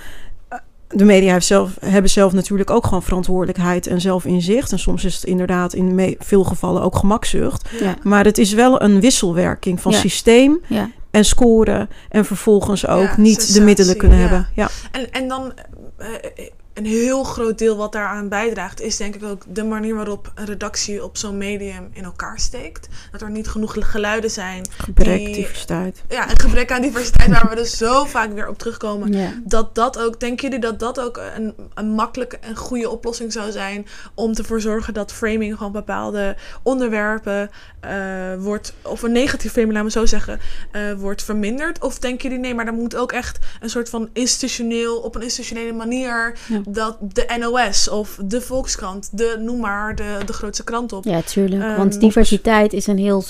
[0.48, 0.58] Eh,
[0.88, 4.72] De media heeft zelf, hebben zelf natuurlijk ook gewoon verantwoordelijkheid en zelfinzicht.
[4.72, 7.68] En soms is het inderdaad in me- veel gevallen ook gemakzucht.
[7.80, 9.98] ja, Maar het is wel een wisselwerking van Ja.
[9.98, 10.90] systeem ja.
[11.10, 11.88] en scoren.
[12.08, 14.22] En vervolgens ook Ja, niet de middelen kunnen ja.
[14.26, 14.48] hebben.
[14.54, 14.68] Ja.
[14.92, 15.52] En, en dan
[15.98, 19.94] eh, eh, een heel groot deel wat daaraan bijdraagt, is denk ik ook de manier
[19.94, 22.88] waarop een redactie op zo'n medium in elkaar steekt.
[23.12, 24.66] Dat er niet genoeg geluiden zijn.
[24.76, 26.02] Gebrek, Die- diversiteit.
[26.08, 29.42] Ja, een gebrek aan diversiteit waar we dus zo vaak weer op terugkomen.
[29.44, 33.50] Dat dat ook, denken jullie dat dat ook een, een makkelijke en goede oplossing zou
[33.50, 39.72] zijn om ervoor zorgen dat framing van bepaalde onderwerpen eh, wordt, of een negatief framing,
[39.72, 40.40] laten we zo zeggen,
[40.72, 41.82] eh, wordt verminderd?
[41.82, 45.22] Of denken jullie nee, maar er moet ook echt een soort van institutioneel, op een
[45.22, 46.60] institutionele manier, Ja.
[46.68, 51.04] Dat de NOS of de Volkskrant, de, noem maar, de, de grootste krant op.
[51.04, 51.62] Ja, tuurlijk.
[51.62, 53.24] Ehm, Want diversiteit is een heel.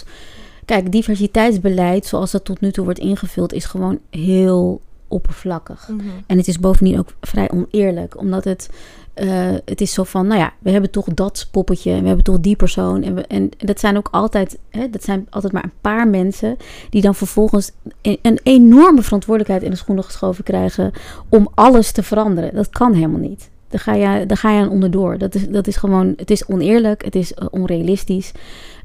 [0.64, 4.80] Kijk, diversiteitsbeleid, zoals dat tot nu toe wordt ingevuld, is gewoon heel
[5.14, 5.88] oppervlakkig.
[5.88, 6.06] Mhm.
[6.26, 8.68] En het is bovendien ook vrij oneerlijk, omdat het.
[9.14, 9.28] eh,
[9.64, 12.40] het is zo van, nou ja, we hebben toch dat poppetje en we hebben toch
[12.40, 13.02] die persoon.
[13.02, 16.56] En, we, en dat zijn ook altijd, hè, dat zijn altijd maar een paar mensen
[16.90, 17.70] die dan vervolgens
[18.02, 20.92] een, een enorme verantwoordelijkheid in de schoenen geschoven krijgen
[21.28, 22.54] om alles te veranderen.
[22.54, 23.50] Dat kan helemaal niet.
[23.68, 25.18] Daar ga je, daar ga je aan onderdoor.
[25.18, 28.32] Dat is, dat is gewoon, het is oneerlijk, het is eh, onrealistisch.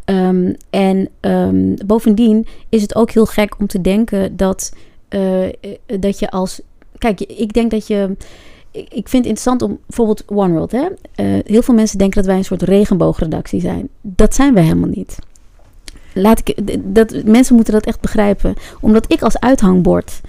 [0.05, 4.73] Ehm, en ehm, bovendien is het ook heel gek om te denken dat,
[5.99, 6.61] dat je als.
[6.97, 8.15] Kijk, ik denk dat je.
[8.71, 10.71] Ik vind het interessant om bijvoorbeeld One World.
[10.71, 10.87] Hè?
[11.15, 13.89] Eh, heel veel mensen denken dat wij een soort regenboogredactie zijn.
[14.01, 15.17] Dat zijn wij helemaal niet.
[16.13, 16.55] Laat ik,
[16.95, 18.53] dat, mensen moeten dat echt begrijpen.
[18.81, 20.21] Omdat ik als uithangbord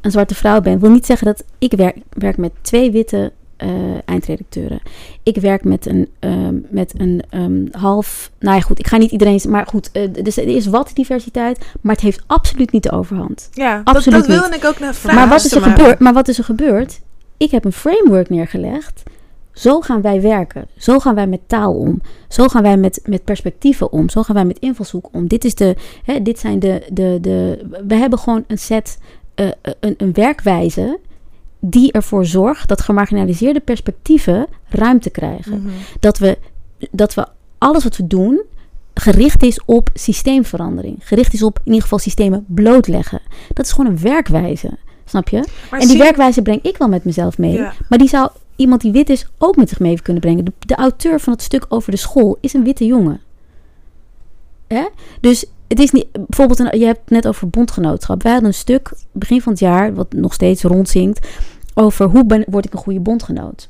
[0.00, 3.68] een zwarte vrouw ben, wil niet zeggen dat ik werk, werk met twee witte eh,
[4.04, 4.80] eindredacteuren.
[5.22, 8.30] Ik werk met een, ehm, met een ehm, half.
[8.38, 9.40] Nou ja, goed, ik ga niet iedereen.
[9.48, 13.48] Maar goed, eh, dus er is wat diversiteit, maar het heeft absoluut niet de overhand.
[13.52, 15.18] Ja, dat, Absoluut dat wilde ik ook naar vragen.
[15.18, 17.00] maar, wat is er gebeurd, maar wat is er gebeurd?
[17.36, 19.02] Ik heb een framework neergelegd.
[19.52, 20.66] Zo gaan wij werken.
[20.78, 22.00] Zo gaan wij met taal om.
[22.28, 24.08] Zo gaan wij met, met perspectieven om.
[24.08, 25.26] Zo gaan wij met invalshoek om.
[25.26, 27.66] Dit, is de, hè, dit zijn de, de, de.
[27.86, 28.98] We hebben gewoon een set.
[29.34, 29.46] eh,
[29.80, 30.98] een, een werkwijze.
[31.70, 35.62] Die ervoor zorgt dat gemarginaliseerde perspectieven ruimte krijgen.
[35.62, 35.72] Mhm.
[36.00, 36.38] Dat, we,
[36.90, 37.26] dat we
[37.58, 38.42] alles wat we doen.
[38.94, 40.96] gericht is op systeemverandering.
[40.98, 43.20] Gericht is op in ieder geval systemen blootleggen.
[43.52, 44.70] Dat is gewoon een werkwijze.
[45.04, 45.44] Snap je?
[45.70, 47.52] Maar en die werkwijze breng ik wel met mezelf mee.
[47.52, 47.72] Ja.
[47.88, 50.44] Maar die zou iemand die wit is ook met zich mee kunnen brengen.
[50.44, 53.20] De, de auteur van het stuk over de school is een witte jongen.
[54.66, 54.86] Hè?
[55.20, 56.06] Dus het is niet...
[56.12, 58.22] Bijvoorbeeld, een, je hebt het net over bondgenootschap.
[58.22, 59.94] Wij hadden een stuk begin van het jaar...
[59.94, 61.26] wat nog steeds rondzinkt...
[61.78, 63.68] over hoe ben, word ik een goede bondgenoot.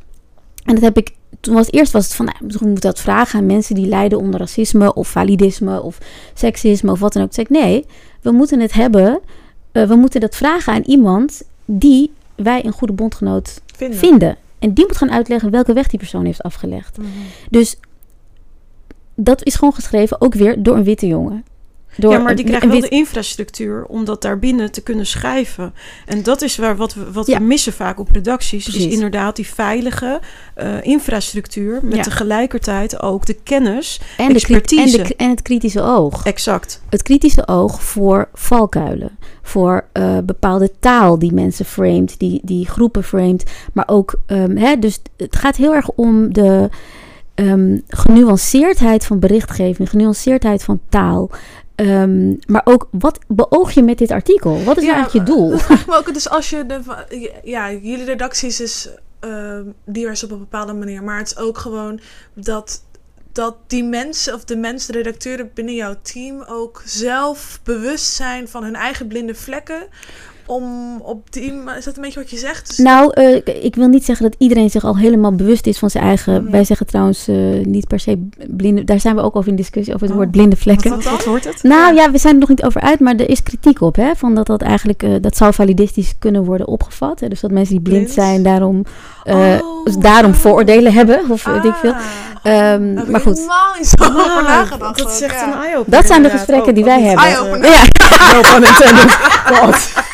[0.65, 1.15] En dat heb ik...
[1.41, 2.25] Toen was het eerst was het van...
[2.25, 4.95] Nou, misschien moet dat vragen aan mensen die lijden onder racisme...
[4.95, 5.99] of validisme of
[6.35, 7.31] seksisme of wat dan ook.
[7.31, 7.87] Toen zei ik, nee,
[8.21, 9.21] we moeten het hebben...
[9.73, 13.99] eh, we moeten dat vragen aan iemand die wij een goede bondgenoot vinden.
[13.99, 14.37] vinden.
[14.59, 16.99] En die moet gaan uitleggen welke weg die persoon heeft afgelegd.
[16.99, 17.09] Mhm.
[17.51, 17.77] Dus
[19.15, 21.45] dat is gewoon geschreven ook weer door een witte jongen.
[21.97, 25.75] Door ja, maar die krijgen wel de infrastructuur om dat daarbinnen te kunnen schrijven.
[26.07, 27.39] En dat is waar wat we, wat Ja.
[27.39, 28.67] we missen vaak op redacties.
[28.67, 28.93] Is Precies.
[28.93, 30.21] inderdaad die veilige
[30.55, 31.79] eh, infrastructuur.
[31.83, 32.03] Met Ja.
[32.03, 34.01] tegelijkertijd ook de kennis.
[34.01, 35.03] en, de, en, expertise.
[35.03, 36.25] de, en het kritische oog.
[36.25, 36.83] Exact.
[36.91, 39.19] Het kritische oog voor valkuilen.
[39.43, 43.51] Voor eh, bepaalde taal die mensen framed, die, die groepen framed.
[43.73, 46.69] Maar ook, ehm, hè, dus het gaat heel erg om de
[47.35, 51.31] ehm, genuanceerdheid van berichtgeving, genuanceerdheid van taal.
[51.77, 54.65] Ehm, maar ook, wat beoog je met dit artikel?
[54.65, 55.53] Wat is Ja, nou eigenlijk je doel?
[55.99, 56.15] Ook.
[56.15, 56.81] Dus als je de,
[57.45, 58.89] ja, jullie redacties is
[59.21, 62.01] ehm, divers op een bepaalde manier, maar het is ook gewoon
[62.35, 62.85] dat
[63.33, 68.49] dat die mensen of de mensen, de redacteuren binnen jouw team ook zelf bewust zijn
[68.49, 69.87] van hun eigen blinde vlekken.
[70.47, 72.67] Om op die, is dat een beetje wat je zegt?
[72.69, 75.91] Dus Nou, eh, ik wil niet zeggen dat iedereen zich al helemaal bewust is van
[75.91, 76.51] zijn eigen.
[76.51, 78.85] Wij zeggen trouwens eh, niet per se blinde.
[78.85, 80.91] Daar zijn we ook over in discussie over het Oh, woord blinde vlekken.
[80.91, 81.13] wat dan?
[81.13, 81.63] Wat wordt het?
[81.63, 84.11] Nou ja, we zijn er nog niet over uit, maar er is kritiek op, hè?
[84.17, 87.21] Van dat dat eigenlijk, eh, dat zou validistisch kunnen worden opgevat.
[87.21, 87.29] Hè?
[87.29, 88.15] Dus dat mensen die blind, Blind?
[88.15, 88.85] zijn, daarom,
[89.25, 90.37] eh, Oh, dus daarom ah.
[90.37, 91.93] vooroordelen hebben, of weet ik veel.
[91.93, 92.01] Ah.
[92.43, 93.39] Ehm, ik maar goed.
[93.39, 94.99] zo nagedacht.
[94.99, 95.47] dat is ook, echt ja.
[95.53, 96.01] een eye-opener.
[96.01, 97.25] Dat zijn de gesprekken Oh, die wij hebben.
[97.25, 97.71] Eye-opener.
[97.71, 97.83] Ja,
[98.33, 99.19] No pun intended.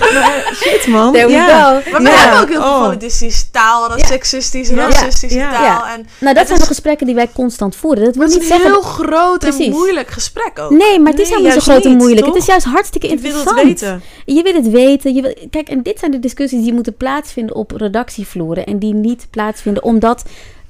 [0.00, 1.12] Maar shit, man.
[1.12, 1.46] there we ja.
[1.80, 1.90] go.
[1.90, 2.14] Maar we Ja.
[2.16, 3.40] hebben ook heel veel Oh.
[3.52, 4.04] taal, Ja.
[4.06, 4.88] sexistische, Ja.
[4.88, 5.50] racistische Ja.
[5.52, 5.62] taal.
[5.64, 5.92] Ja.
[5.94, 8.04] En Nou, dat zijn is- de gesprekken die wij constant voeren.
[8.04, 8.72] Dat wil het is niet een zeggen...
[8.72, 10.70] heel groot en moeilijk gesprek ook.
[10.70, 12.24] Nee, maar het is Nee, helemaal niet zo juist groot en niet, moeilijk.
[12.24, 12.34] toch?
[12.34, 13.68] Het is juist hartstikke Je wil interessant.
[13.68, 14.02] het weten.
[14.24, 15.14] Je wil het weten.
[15.14, 18.66] Je wil, kijk, en dit zijn de discussies die moeten plaatsvinden op redactievloeren.
[18.66, 20.22] En die niet plaatsvinden omdat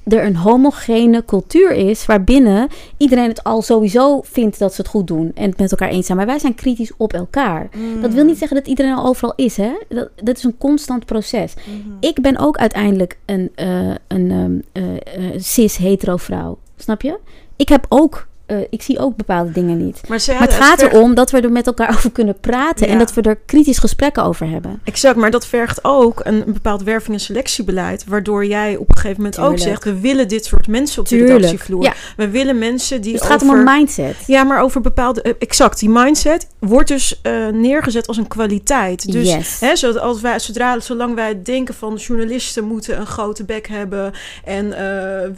[0.03, 5.07] er een homogene cultuur is waarbinnen iedereen het al sowieso vindt dat ze het goed
[5.07, 6.17] doen en het met elkaar eens zijn.
[6.17, 7.69] Maar wij zijn kritisch op elkaar.
[7.75, 8.01] Mm.
[8.01, 9.71] Dat wil niet zeggen dat iedereen al overal is, hè?
[9.89, 11.53] Dat, dat is een constant proces.
[11.53, 11.95] Mhm.
[11.99, 16.57] Ik ben ook uiteindelijk een, eh, een ehm, eh, eh, cis-hetero vrouw.
[16.77, 17.19] Snap je?
[17.55, 20.01] Ik heb ook, eh, ik zie ook bepaalde dingen niet.
[20.07, 23.21] Maar, het gaat erom dat we er met elkaar over kunnen praten en dat we
[23.21, 24.81] er kritisch gesprekken over hebben.
[24.83, 28.05] Exact, maar dat vergt ook een, een bepaald werving- en selectiebeleid.
[28.07, 31.25] Waardoor jij op een gegeven moment ook zegt: we willen dit soort mensen op de
[31.25, 31.83] redactievloer.
[31.83, 31.93] ja.
[32.17, 33.11] We willen mensen die.
[33.11, 34.15] Dus het gaat om een mindset.
[34.27, 35.21] Ja, maar over bepaalde.
[35.21, 39.11] eh, exact, die mindset wordt dus eh, neergezet als een kwaliteit.
[39.11, 39.59] Dus yes.
[39.59, 44.13] Hè, zodat als wij, zodra, zolang wij denken van journalisten moeten een grote bek hebben
[44.43, 44.69] en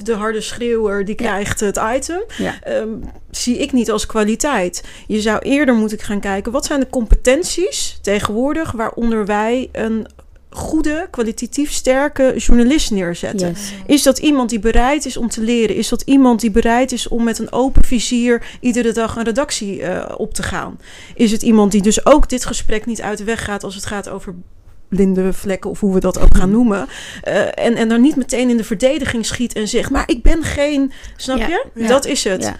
[0.04, 1.28] de harde schreeuwer die Ja.
[1.30, 2.54] krijgt het item, Ja.
[2.64, 2.88] ehm,
[3.32, 4.84] zie ik niet als kwaliteit.
[5.08, 10.08] Je zou eerder moeten gaan kijken wat zijn de competenties tegenwoordig waaronder wij een
[10.50, 13.48] goede, kwalitatief sterke journalist neerzetten.
[13.48, 13.74] Yes.
[13.86, 15.76] Is dat iemand die bereid is om te leren?
[15.76, 19.82] Is dat iemand die bereid is om met een open vizier iedere dag een redactie
[19.82, 20.80] eh, op te gaan?
[21.16, 23.86] Is het iemand die dus ook dit gesprek niet uit de weg gaat als het
[23.86, 24.36] gaat over
[24.96, 26.88] blinde vlekken of hoe we dat ook gaan noemen.
[27.22, 30.44] Eh, en, en dan niet meteen in de verdediging schiet en zegt, maar ik ben
[30.44, 31.48] geen, snap Ja.
[31.48, 31.66] je?
[31.74, 31.88] Ja.
[31.88, 32.44] Dat is het.
[32.44, 32.56] Ja.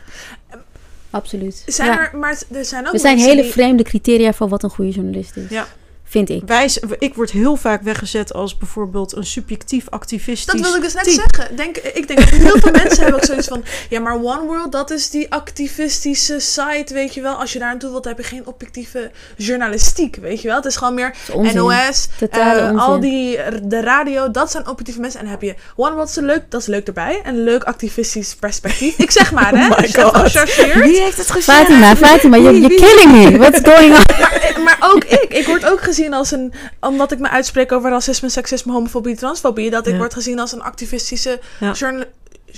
[1.10, 1.64] Absoluut.
[1.66, 2.00] Zijn Ja.
[2.12, 4.92] er, maar er zijn ook Er zijn hele die- vreemde criteria voor wat een goede
[4.92, 5.50] journalist is.
[5.50, 5.68] Ja.
[6.14, 6.42] Vind ik.
[6.46, 10.94] Wij, ik word heel vaak weggezet als bijvoorbeeld een subjectief activistisch Dat wilde ik dus
[10.94, 11.24] net type.
[11.30, 11.56] zeggen.
[11.56, 13.64] Denk, ik denk dat heel veel mensen hebben ook zoiets van...
[13.90, 17.36] Ja, maar One World, dat is die activistische site, weet je wel.
[17.36, 20.56] Als je daar naartoe wilt, heb je geen objectieve journalistiek, weet je wel.
[20.56, 21.54] Het is gewoon meer is.
[21.54, 25.20] NOS, eh, al die, de radio, dat zijn objectieve mensen.
[25.20, 27.22] En dan heb je One World, is leuk, dat is leuk erbij.
[27.24, 28.98] Een leuk activistisch perspectief.
[28.98, 29.68] Ik zeg maar, hè.
[29.68, 30.82] Oh my.
[30.82, 31.58] Wie heeft het gezegd?
[31.58, 33.38] Fatima, Fatima, you're, you're killing me.
[33.38, 34.02] What's going on?
[34.20, 35.26] Maar, maar ook ik.
[35.30, 36.54] Ik word ook gezien als een...
[36.80, 39.70] Omdat ik me uitspreek over racisme, seksisme, homofobie, transfobie.
[39.70, 39.98] Dat ik Ja.
[39.98, 41.40] word gezien als een activistische...
[41.60, 41.72] Ja.
[41.72, 42.06] journa-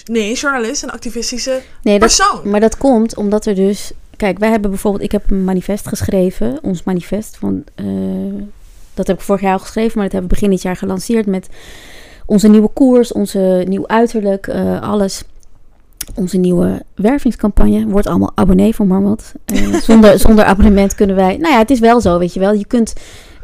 [0.05, 0.83] nee, journalist.
[0.83, 2.49] Een activistische Nee, dat, persoon.
[2.49, 3.91] maar dat komt omdat er dus...
[4.17, 5.03] Kijk, wij hebben bijvoorbeeld...
[5.03, 6.59] Ik heb een manifest geschreven.
[6.61, 7.63] Ons manifest van...
[7.75, 7.85] eh,
[8.93, 11.25] dat heb ik vorig jaar al geschreven, maar dat hebben we begin dit jaar gelanceerd
[11.25, 11.47] met
[12.25, 15.23] onze nieuwe koers, onze nieuw uiterlijk, eh, alles.
[16.15, 17.85] Onze nieuwe wervingscampagne.
[17.87, 19.31] Wordt allemaal abonnee van Marmot.
[19.45, 21.37] Eh, zonder, zonder abonnement kunnen wij...
[21.37, 22.53] Nou ja, het is wel zo, weet je wel.
[22.53, 22.93] Je kunt,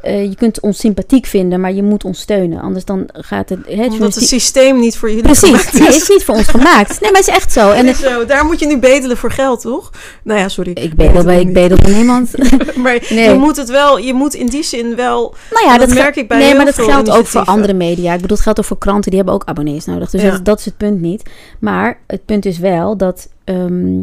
[0.01, 2.61] eh, je kunt ons sympathiek vinden, maar je moet ons steunen.
[2.61, 3.59] Anders dan gaat het...
[3.67, 6.47] Hè, Omdat het systeem niet voor jullie Precies, gemaakt nee, het is niet voor ons
[6.47, 6.99] gemaakt.
[7.01, 7.71] Nee, maar het is echt zo.
[7.71, 9.91] En het- zo, daar moet je nu bedelen voor geld, toch?
[10.23, 10.71] Nou ja, sorry.
[10.71, 12.31] ik bedel bij, ik bedel bij niemand.
[12.75, 13.29] Maar Nee.
[13.29, 15.33] je moet het wel, je moet in die zin wel.
[15.51, 18.13] Nou ja, Dat dat, merk ik bij Nee, maar dat geldt ook voor andere media.
[18.13, 20.09] Ik bedoel, het geldt ook voor kranten, die hebben ook abonnees nodig.
[20.09, 20.31] Dus Ja.
[20.31, 21.29] dat, dat is het punt niet.
[21.59, 24.01] Maar het punt is wel dat ehm,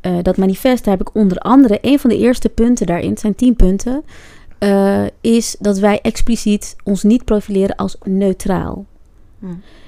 [0.00, 3.20] eh, dat manifest, daar heb ik onder andere, een van de eerste punten daarin, het
[3.20, 4.04] zijn tien punten,
[4.62, 8.86] eh, is dat wij expliciet ons niet profileren als neutraal.
[9.38, 9.46] Hm.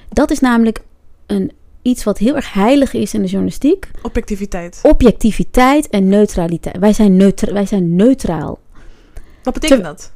[0.09, 0.81] Dat is namelijk
[1.25, 3.91] een, iets wat heel erg heilig is in de journalistiek.
[4.01, 4.79] Objectiviteit.
[4.81, 6.77] Objectiviteit en neutraliteit.
[6.77, 8.59] Wij zijn, neutra wij zijn neutraal.
[9.43, 10.11] Wat betekent Te- dat?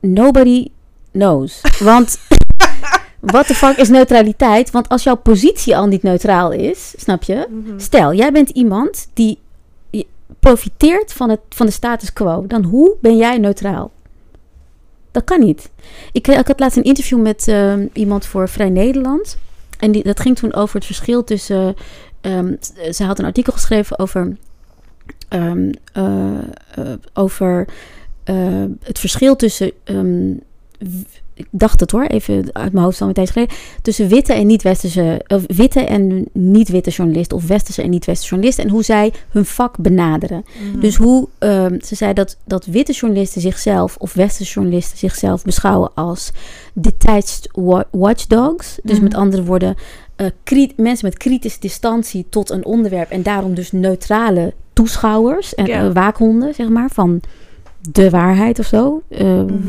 [0.00, 0.66] Nobody
[1.12, 1.60] knows.
[1.90, 2.18] Want
[3.20, 4.70] wat de fuck is neutraliteit?
[4.70, 7.46] Want als jouw positie al niet neutraal is, snap je?
[7.50, 7.78] Mhm.
[7.78, 9.38] Stel, jij bent iemand die
[10.38, 12.46] profiteert van, het, van de status quo.
[12.46, 13.90] Dan hoe ben jij neutraal?
[15.10, 15.70] Dat kan niet.
[16.12, 19.38] Ik, ik had laatst een interview met ehm, iemand voor Vrij Nederland.
[19.78, 21.74] En die, dat ging toen over het verschil tussen...
[22.20, 22.54] ehm,
[22.92, 24.36] ze had een artikel geschreven over...
[25.28, 26.38] ehm, eh,
[26.74, 27.68] eh, over
[28.24, 29.72] eh, het verschil tussen
[31.40, 34.46] ik dacht het hoor, even uit mijn hoofd al een tijd geleden, tussen witte en
[34.46, 39.44] niet-westerse, of witte en niet-witte journalisten, of westerse en niet-westerse journalisten, en hoe zij hun
[39.44, 40.44] vak benaderen.
[40.72, 40.80] Mhm.
[40.80, 45.90] Dus hoe ehm, ze zei dat, dat witte journalisten zichzelf, of westerse journalisten zichzelf beschouwen
[45.94, 46.30] als
[46.74, 48.78] detached wa- watchdogs.
[48.82, 49.02] Dus Mhm.
[49.02, 49.74] met andere woorden,
[50.44, 55.92] kri- mensen met kritische distantie tot een onderwerp en daarom dus neutrale toeschouwers en eh,
[55.92, 57.20] waakhonden, zeg maar, van
[57.88, 59.02] de waarheid of zo.
[59.08, 59.26] Eh,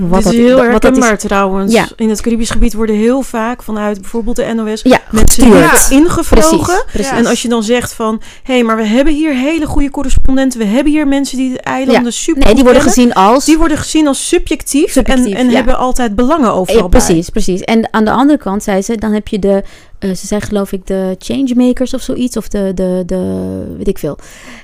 [0.10, 1.74] wat dat- is heel is- herkenbaar trouwens.
[1.74, 1.88] Ja.
[1.96, 5.44] In het Caribisch gebied worden heel vaak vanuit bijvoorbeeld de NOS Ja, mensen
[5.90, 6.58] ingevlogen.
[6.60, 7.10] Precies, precies.
[7.12, 7.18] Ja.
[7.18, 10.60] En als je dan zegt van, hé, hey, maar we hebben hier hele goede correspondenten,
[10.60, 13.00] we hebben hier mensen die de eilanden super Nee, die worden kennen.
[13.02, 13.46] gezien als...
[13.46, 15.56] Die worden gezien als subjectief, Subjectief, en, en ja.
[15.56, 17.00] hebben altijd belangen overal Ja, bij.
[17.02, 17.62] precies, precies.
[17.62, 19.64] En aan de andere kant zei ze, dan heb je de,
[20.00, 23.98] eh, ze zei geloof ik de changemakers of zoiets, of de, de, de weet ik
[23.98, 24.18] veel.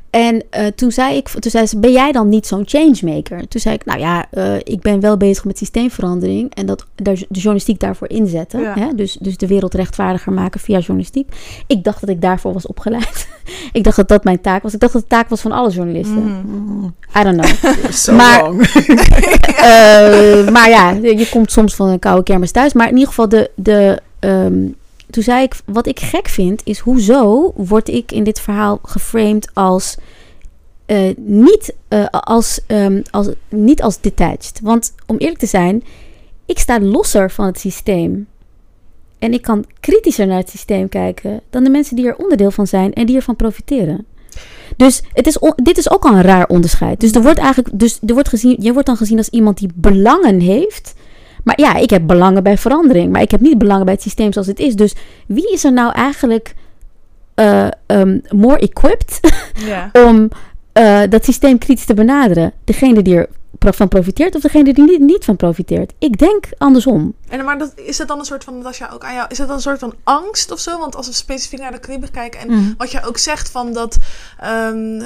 [0.09, 3.47] En eh, toen zei ik, toen zei ze, ben jij dan niet zo'n changemaker?
[3.47, 7.13] Toen zei ik, nou ja, eh, ik ben wel bezig met systeemverandering en dat de
[7.29, 8.61] journalistiek daarvoor inzetten.
[8.61, 8.73] Ja.
[8.79, 8.95] Hè?
[8.95, 11.29] Dus, dus de wereld rechtvaardiger maken via journalistiek.
[11.67, 13.27] Ik dacht dat ik daarvoor was opgeleid.
[13.71, 14.73] ik dacht dat dat mijn taak was.
[14.73, 16.23] Ik dacht dat het taak was van alle journalisten.
[16.23, 16.47] Mhm.
[16.47, 17.71] Mm, I don't know.
[18.17, 18.45] Maar-.
[19.57, 22.73] Eh, maar ja, je komt soms van een koude kermis thuis.
[22.73, 24.67] Maar in ieder geval, de, de, ehm,
[25.09, 29.49] toen zei ik, wat ik gek vind, is hoezo word ik in dit verhaal geframed
[29.53, 29.97] als
[30.85, 34.59] eh, niet, eh, als, ehm, als niet als detached.
[34.63, 35.83] Want om eerlijk te zijn,
[36.45, 38.27] ik sta losser van het systeem.
[39.19, 42.67] En ik kan kritischer naar het systeem kijken dan de mensen die er onderdeel van
[42.67, 44.05] zijn en die ervan profiteren.
[44.77, 46.99] Dus het is dit is ook al een raar onderscheid.
[46.99, 49.69] Dus er wordt eigenlijk, dus er wordt gezien, je wordt dan gezien als iemand die
[49.75, 50.93] belangen heeft.
[51.47, 54.31] Maar ja, ik heb belangen bij verandering, maar ik heb niet belangen bij het systeem
[54.33, 54.75] zoals het is.
[54.75, 54.95] Dus
[55.27, 56.53] wie is er nou eigenlijk
[57.35, 59.19] eh, ehm, more equipped
[59.53, 59.89] Ja.
[60.07, 60.29] om
[60.71, 62.53] eh, dat systeem kritisch te benaderen?
[62.63, 63.27] Degene die er
[63.59, 65.93] van profiteert of degene die niet, niet van profiteert?
[65.99, 67.13] Ik denk andersom.
[67.29, 69.47] En maar dat, is het dan een soort van, Natasja, ook aan jou, is het
[69.47, 70.79] dan een soort van angst of zo?
[70.79, 72.73] Want als we specifiek naar de Cariben kijken en Mhm.
[72.77, 73.97] wat jij ook zegt van dat,
[74.39, 75.01] ehm,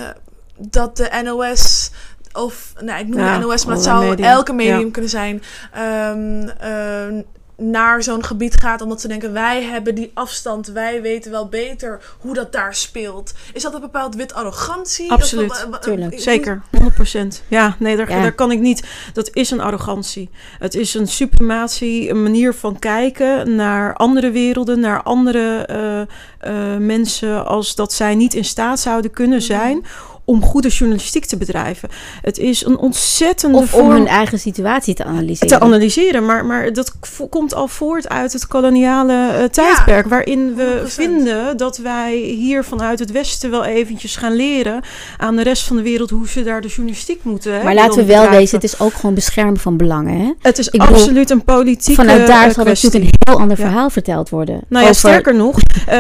[0.58, 1.92] dat de NOS
[2.34, 4.92] of, nou ik noem Ja, de NOS, maar het zou elke medium Ja.
[4.92, 7.22] kunnen zijn, ehm, ehm,
[7.58, 12.02] naar zo'n gebied gaat omdat ze denken wij hebben die afstand, wij weten wel beter
[12.20, 13.34] hoe dat daar speelt.
[13.54, 15.12] Is dat een bepaald wit arrogantie?
[15.12, 16.20] Absoluut, tuurlijk.
[16.20, 17.44] Zeker, 100%.
[17.48, 18.22] Ja, nee, daar, Ja.
[18.22, 18.84] daar kan ik niet.
[19.14, 20.30] Dat is een arrogantie.
[20.60, 26.78] Het is een suprematie, een manier van kijken naar andere werelden, naar andere eh, eh,
[26.80, 29.86] mensen, als dat zij niet in staat zouden kunnen zijn
[30.26, 31.90] om goede journalistiek te bedrijven.
[32.22, 35.48] Het is een ontzettende Of om vorm hun eigen situatie te analyseren.
[35.58, 36.26] te analyseren.
[36.26, 36.94] Maar, maar dat
[37.30, 40.08] komt al voort uit het koloniale eh, tijdperk.
[40.08, 40.88] waarin we 100%.
[40.88, 44.82] vinden dat wij hier vanuit het Westen wel eventjes gaan leren
[45.18, 47.54] aan de rest van de wereld hoe ze daar de journalistiek moeten.
[47.58, 48.38] hè, maar laten we wel bedrijven.
[48.38, 50.20] wezen, het is ook gewoon beschermen van belangen.
[50.20, 50.32] Hè?
[50.42, 53.64] Het is ik bedoel, absoluut een politieke Vanuit daar zal natuurlijk een heel ander Ja.
[53.66, 54.62] verhaal verteld worden.
[54.68, 55.58] Nou ja, sterker nog,
[55.88, 55.98] eh,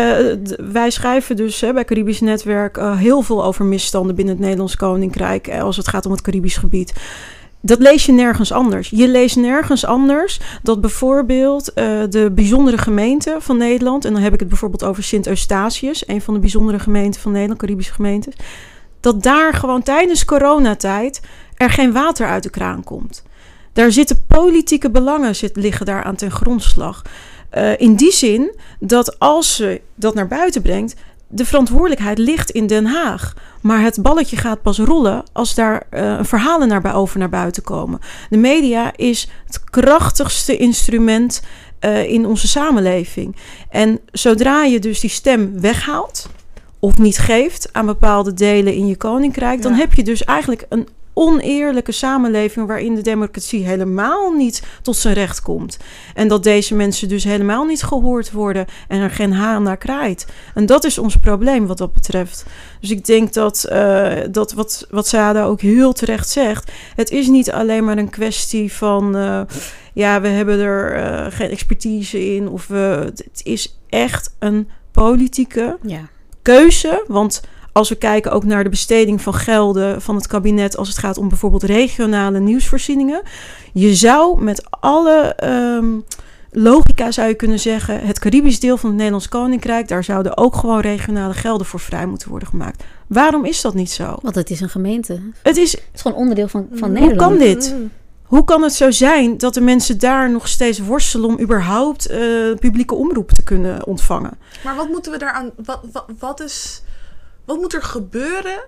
[0.71, 4.75] wij schrijven dus hè, bij Caribisch Netwerk eh, heel veel over misstanden binnen het Nederlands
[4.75, 6.93] Koninkrijk eh, als het gaat om het Caribisch gebied.
[7.61, 8.89] Dat lees je nergens anders.
[8.89, 14.33] Je leest nergens anders dat bijvoorbeeld eh, de bijzondere gemeente van Nederland, en dan heb
[14.33, 18.33] ik het bijvoorbeeld over Sint Eustatius, een van de bijzondere gemeenten van Nederland, Caribische gemeentes,
[18.99, 21.21] dat daar gewoon tijdens coronatijd
[21.55, 23.23] er geen water uit de kraan komt.
[23.73, 27.01] Daar zitten politieke belangen zit, liggen daar aan ten grondslag.
[27.49, 30.95] Eh, in die zin dat als ze dat naar buiten brengt,
[31.31, 33.33] de verantwoordelijkheid ligt in Den Haag.
[33.61, 37.99] Maar het balletje gaat pas rollen als daar eh, verhalen naar, over naar buiten komen.
[38.29, 41.41] De media is het krachtigste instrument
[41.79, 43.35] eh, in onze samenleving.
[43.69, 46.29] En zodra je dus die stem weghaalt
[46.79, 50.87] of niet geeft aan bepaalde delen in je koninkrijk, dan heb je dus eigenlijk een
[51.21, 55.77] oneerlijke samenleving waarin de democratie helemaal niet tot zijn recht komt.
[56.13, 60.27] En dat deze mensen dus helemaal niet gehoord worden en er geen haan naar kraait.
[60.53, 62.45] En dat is ons probleem wat dat betreft.
[62.79, 67.27] Dus ik denk dat, eh, dat wat, wat Sada ook heel terecht zegt, het is
[67.27, 69.41] niet alleen maar een kwestie van, eh,
[69.93, 72.47] ja, we hebben er eh, geen expertise in.
[72.49, 76.09] Of we, het is echt een politieke Ja.
[76.41, 77.03] keuze.
[77.07, 80.97] Want als we kijken ook naar de besteding van gelden van het kabinet als het
[80.97, 83.21] gaat om bijvoorbeeld regionale nieuwsvoorzieningen.
[83.73, 85.85] Je zou met alle ehm,
[86.51, 90.55] logica zou je kunnen zeggen, het Caribisch deel van het Nederlands Koninkrijk, daar zouden ook
[90.55, 92.83] gewoon regionale gelden voor vrij moeten worden gemaakt.
[93.07, 94.15] Waarom is dat niet zo?
[94.21, 95.21] Want het is een gemeente.
[95.43, 97.17] Het is, Het is gewoon onderdeel van, van Hoe Nederland.
[97.17, 97.75] kan dit?
[97.77, 97.91] Mm.
[98.23, 102.19] hoe kan het zo zijn dat de mensen daar nog steeds worstelen om überhaupt eh,
[102.59, 104.31] publieke omroep te kunnen ontvangen?
[104.63, 105.51] Maar wat moeten we daaraan.
[105.65, 106.83] Wat, wat, wat, is,
[107.45, 108.61] wat moet er gebeuren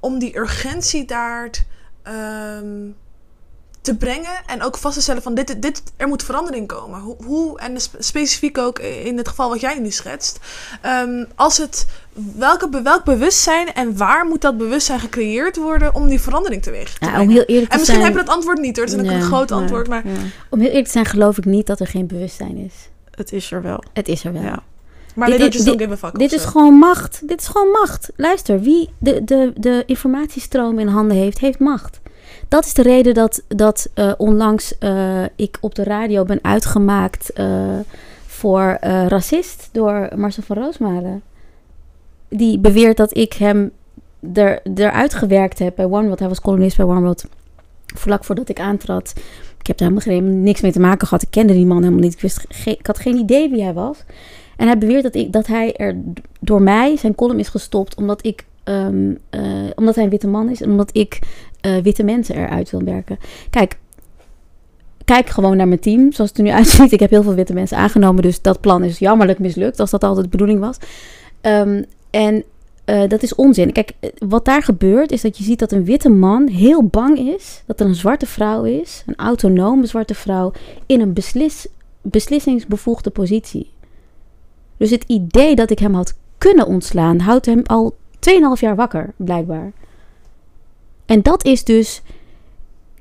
[0.00, 1.50] om die urgentie daar.
[2.02, 2.66] ehm,
[3.80, 7.00] te brengen en ook vast te stellen van dit, dit, er moet verandering komen.
[7.00, 10.38] Hoe, hoe en spe- specifiek ook in het geval wat jij nu schetst.
[10.80, 11.86] Ehm, als het,
[12.36, 17.04] welke, welk bewustzijn en waar moet dat bewustzijn gecreëerd worden om die verandering teweeg te
[17.04, 17.32] Ja, om brengen?
[17.34, 19.22] heel eerlijk te En misschien zijn, heb je dat antwoord niet hoor, het is een
[19.22, 20.12] groot antwoord, maar Ja,
[20.50, 22.74] om heel eerlijk te zijn geloof ik niet dat er geen bewustzijn is.
[23.10, 23.82] het is er wel.
[23.92, 24.42] Het is er wel.
[24.42, 24.62] Ja.
[25.20, 27.28] Maar Dit- dit- don't give a fuck Dit is gewoon macht.
[27.28, 28.10] Dit is gewoon macht.
[28.16, 32.00] Luister, wie de, de, de informatiestroom in handen heeft, heeft macht.
[32.48, 37.32] Dat is de reden dat, dat eh, onlangs eh, ik op de radio ben uitgemaakt
[37.32, 37.78] eh,
[38.26, 41.22] voor racist door Marcel van Roosmalen.
[42.28, 43.70] Die beweert dat ik hem
[44.32, 46.18] er, eruit gewerkt heb bij OneWorld.
[46.18, 47.24] Hij was columnist bij OneWorld.
[47.86, 49.12] Vlak voordat ik aantrad.
[49.58, 51.22] Ik heb daar helemaal geen, niks mee te maken gehad.
[51.22, 52.12] Ik kende die man helemaal niet.
[52.12, 54.04] Ik, wist ik had geen idee wie hij was.
[54.60, 55.96] En hij beweert dat, ik, dat hij er
[56.40, 59.42] door mij zijn column is gestopt omdat ik ehm, eh,
[59.74, 61.18] omdat hij een witte man is en omdat ik
[61.60, 63.18] eh, witte mensen eruit wil werken.
[63.50, 63.78] Kijk,
[65.04, 66.92] kijk gewoon naar mijn team, zoals het er nu uitziet.
[66.92, 70.04] Ik heb heel veel witte mensen aangenomen, dus dat plan is jammerlijk mislukt, als dat
[70.04, 70.76] altijd de bedoeling was.
[71.40, 72.44] Ehm, en
[72.84, 73.72] eh, dat is onzin.
[73.72, 77.62] Kijk, wat daar gebeurt is dat je ziet dat een witte man heel bang is
[77.66, 80.52] dat er een zwarte vrouw is, een autonome zwarte vrouw,
[80.86, 81.66] in een beslis,
[82.02, 83.70] beslissingsbevoegde positie.
[84.80, 87.96] Dus het idee dat ik hem had kunnen ontslaan, houdt hem al
[88.30, 89.72] 2,5 jaar wakker, blijkbaar.
[91.06, 92.02] En dat is dus.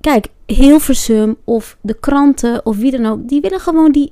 [0.01, 4.11] Kijk, Hilversum of de kranten of wie dan ook, die willen gewoon die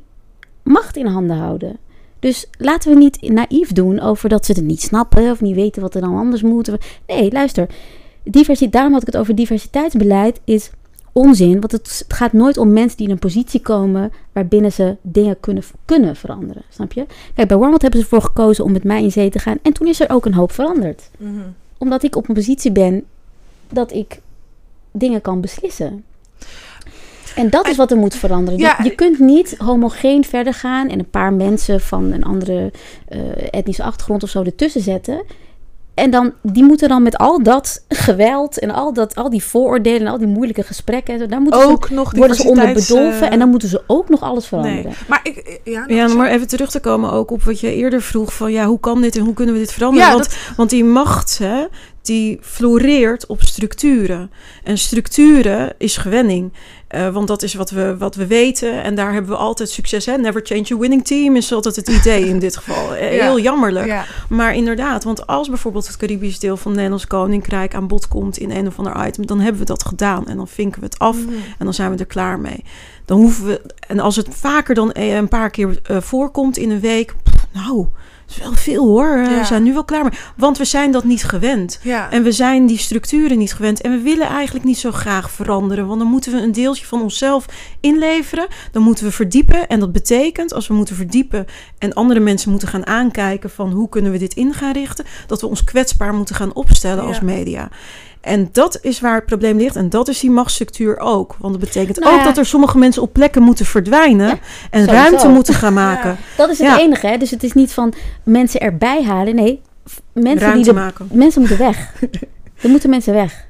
[0.63, 1.77] macht in handen houden.
[2.19, 5.81] Dus laten we niet naïef doen over dat ze het niet snappen of niet weten
[5.81, 6.71] wat er dan anders moet.
[7.07, 7.69] Nee, luister.
[8.23, 10.71] Diversiteit, daarom had ik het over diversiteitsbeleid, is
[11.17, 11.59] onzin.
[11.59, 15.63] Want het gaat nooit om mensen die in een positie komen waarbinnen ze dingen kunnen,
[15.85, 16.63] kunnen veranderen.
[16.69, 17.05] Snap je?
[17.35, 19.57] Kijk, bij Warmond hebben ze ervoor gekozen om met mij in zee te gaan.
[19.61, 21.09] En toen is er ook een hoop veranderd.
[21.17, 21.31] Mhm.
[21.77, 23.03] Omdat ik op een positie ben
[23.71, 24.19] dat ik
[24.91, 26.03] dingen kan beslissen.
[27.35, 28.59] En dat is wat er moet veranderen.
[28.59, 28.79] Je- Ja.
[28.83, 32.71] je, kunt niet homogeen verder gaan en een paar mensen van een andere
[33.07, 33.19] eh,
[33.51, 35.23] etnische achtergrond of zo ertussen zetten.
[35.97, 40.01] En dan, die moeten dan met al dat geweld en al, dat, al die vooroordelen
[40.01, 42.73] en al die moeilijke gesprekken, en zo, daar moeten ze, Ook nog worden ze onder
[42.73, 44.83] bedolven eh, en dan moeten ze ook nog alles veranderen.
[44.83, 45.59] Nee, maar ik...
[45.63, 48.33] Ja, Ja, nou, om maar even terug te komen ook op wat je eerder vroeg
[48.33, 50.07] van ja, hoe kan dit en hoe kunnen we dit veranderen?
[50.07, 51.65] Ja, want, dat- want die macht, hè,
[52.07, 54.31] die floreert op structuren.
[54.63, 56.53] En structuren is gewenning.
[56.87, 58.83] Eh, want dat is wat we, wat we weten.
[58.83, 60.05] En daar hebben we altijd succes.
[60.05, 60.17] Hè?
[60.17, 62.75] Never change a winning team is altijd het idee in dit geval.
[62.95, 63.23] Eh, Ja.
[63.23, 63.85] Heel jammerlijk.
[63.85, 64.05] Ja.
[64.29, 68.37] Maar inderdaad, want als bijvoorbeeld het Caribisch deel van het Nederlands Koninkrijk aan bod komt
[68.37, 70.27] in een of ander item, dan hebben we dat gedaan.
[70.27, 71.33] En dan vinken we het af Mhm.
[71.57, 72.63] en dan zijn we er klaar mee.
[73.05, 76.79] Dan hoeven we, en als het vaker dan eh, een paar keer voorkomt in een
[76.79, 77.85] week, pff, nou,
[78.29, 79.07] is wel veel hoor.
[79.17, 79.39] Eh, Ja.
[79.39, 80.11] We zijn nu wel klaar mee.
[80.37, 81.79] Want we zijn dat niet gewend.
[81.81, 82.11] Ja.
[82.11, 83.81] En we zijn die structuren niet gewend.
[83.81, 85.87] En we willen eigenlijk niet zo graag veranderen.
[85.87, 87.45] Want dan moeten we een deeltje van onszelf
[87.79, 88.47] inleveren.
[88.71, 89.67] Dan moeten we verdiepen.
[89.67, 91.45] En dat betekent, als we moeten verdiepen
[91.77, 95.41] en andere mensen moeten gaan aankijken van hoe kunnen we dit in gaan richten, dat
[95.41, 97.07] we ons kwetsbaar moeten gaan opstellen Ja.
[97.07, 97.69] als media.
[98.21, 99.75] En dat is waar het probleem ligt.
[99.75, 101.35] En dat is die machtsstructuur ook.
[101.39, 102.25] Want dat betekent Nou ook ja.
[102.25, 104.27] dat er sommige mensen op plekken moeten verdwijnen.
[104.27, 104.39] Ja,
[104.71, 104.91] en sowieso.
[105.01, 106.09] ruimte moeten gaan maken.
[106.09, 106.17] Ja.
[106.37, 107.17] Dat is het enige, hè?
[107.17, 107.93] Dus het is niet van
[108.27, 109.35] mensen erbij halen.
[109.35, 109.61] Nee,
[110.13, 111.07] mensen Ruimte die de, maken.
[111.11, 111.93] Mensen moeten weg.
[112.63, 113.45] er moeten mensen weg.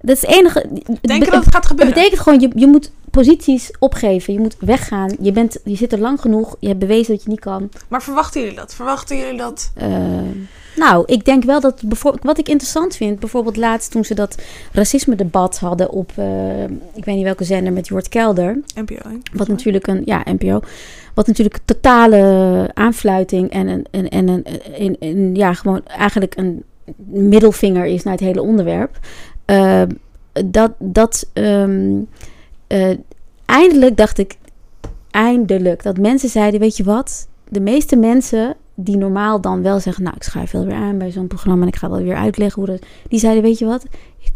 [0.00, 0.66] Dat is het enige.
[1.00, 1.94] Denk je dat het gaat gebeuren?
[1.94, 4.32] betekent gewoon, je, je moet posities opgeven.
[4.32, 5.16] Je moet weggaan.
[5.20, 6.56] Je, bent, je zit er lang genoeg.
[6.60, 7.70] Je hebt bewezen dat je niet kan.
[7.88, 8.74] Maar verwachten jullie dat?
[8.74, 9.70] Verwachten jullie dat?
[9.74, 9.88] Eh,
[10.76, 14.42] nou, ik denk wel dat bijvoorbeeld, wat ik interessant vind, bijvoorbeeld laatst toen ze dat
[14.72, 16.62] racisme-debat hadden op, eh,
[16.94, 18.58] ik weet niet welke zender met Jort Kelder.
[18.74, 19.10] NPO.
[19.32, 20.60] Wat natuurlijk een, ja, NPO.
[21.16, 24.44] Wat natuurlijk totale aanfluiting en een, en, en een,
[24.78, 26.62] een, een- ja, gewoon eigenlijk een
[27.06, 28.98] middelvinger is naar het hele onderwerp.
[29.44, 29.82] Eh,
[30.44, 31.98] dat, dat, ehm,
[32.66, 32.90] eh,
[33.44, 34.36] eindelijk dacht ik,
[35.10, 37.28] eindelijk, dat mensen zeiden, weet je wat?
[37.48, 41.10] De meeste mensen die normaal dan wel zeggen, nou, ik schrijf wel weer aan bij
[41.10, 43.84] zo'n programma en ik ga wel weer uitleggen hoe dat, die zeiden, weet je wat?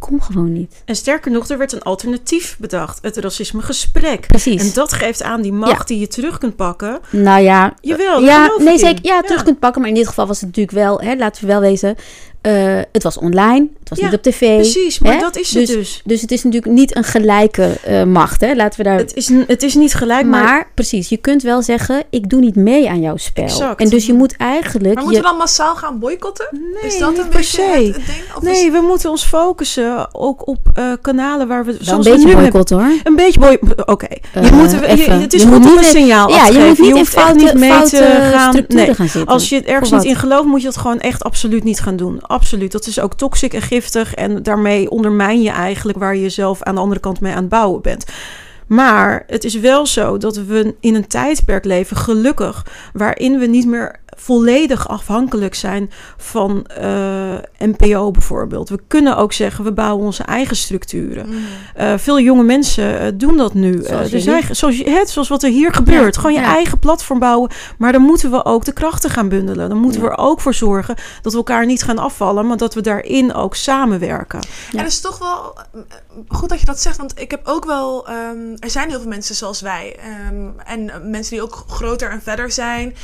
[0.01, 0.83] Kom gewoon niet.
[0.85, 2.99] En sterker nog, er werd een alternatief bedacht.
[3.03, 4.27] Het racismegesprek.
[4.27, 4.63] Precies.
[4.63, 7.01] En dat geeft aan die macht die je terug kunt pakken.
[7.11, 9.05] Nou ja, Jawel, ja, nee, zeker.
[9.05, 9.81] Ja, terug kunt pakken.
[9.81, 11.97] Maar in dit geval was het natuurlijk wel, hè, laten we wel wezen,
[12.41, 14.55] eh, het was online, het was Ja, niet op tv.
[14.55, 15.19] Precies, maar hè?
[15.21, 16.01] dat is het dus, dus.
[16.05, 18.55] Dus het is natuurlijk niet een gelijke eh, macht, hè?
[18.55, 18.97] Laten we daar.
[18.99, 20.71] Het is, het is niet gelijk, maar, maar...
[20.75, 23.45] precies, je kunt wel zeggen, ik doe niet mee aan jouw spel.
[23.45, 23.81] Exact.
[23.81, 24.95] En dus je moet eigenlijk.
[24.95, 26.49] Maar je, moeten we dan massaal gaan boycotten?
[26.51, 27.63] Nee, is dat een niet per se.
[27.63, 28.23] het, het ding?
[28.37, 31.77] Of is- Nee, we moeten ons focussen ook op eh, kanalen waar we...
[31.85, 32.91] wel een beetje nu hebben- boycott hoor.
[33.05, 33.59] Een beetje boy...
[33.87, 34.07] Oké.
[34.43, 34.77] Je moet, je,
[35.11, 37.35] het is Je goed moet om niet een signaal Ja, je moet niet in hoeft
[37.35, 38.53] niet mee te gaan.
[38.53, 38.95] structuren Nee.
[38.95, 39.33] gaan zitten.
[39.33, 42.21] Als je ergens niet in gelooft, moet je dat gewoon echt absoluut niet gaan doen.
[42.31, 42.73] Absoluut.
[42.73, 44.15] Dat is ook toxic en giftig.
[44.15, 47.49] En daarmee ondermijn je eigenlijk waar je jezelf aan de andere kant mee aan het
[47.49, 48.05] bouwen bent.
[48.67, 53.67] Maar het is wel zo dat we in een tijdperk leven, gelukkig, waarin we niet
[53.67, 58.69] meer volledig afhankelijk zijn van uh, eh, NPO bijvoorbeeld.
[58.69, 61.27] We kunnen ook zeggen, we bouwen onze eigen structuren.
[61.29, 61.35] Mm.
[61.81, 63.83] Uh, veel jonge mensen uh, doen dat nu.
[63.83, 66.17] Zoals, er zijn, zoals, het, zoals wat er hier gebeurt.
[66.17, 67.51] Gewoon je eigen platform bouwen.
[67.79, 69.69] Maar dan moeten we ook de krachten gaan bundelen.
[69.69, 72.75] Dan moeten we er ook voor zorgen dat we elkaar niet gaan afvallen, maar dat
[72.75, 74.41] we daarin ook samenwerken.
[74.71, 75.55] Ja, het is toch wel
[76.29, 78.09] goed dat je dat zegt, want ik heb ook wel.
[78.11, 79.97] Um, er zijn heel veel mensen zoals wij.
[80.31, 82.97] Um, en mensen die ook groter en verder zijn.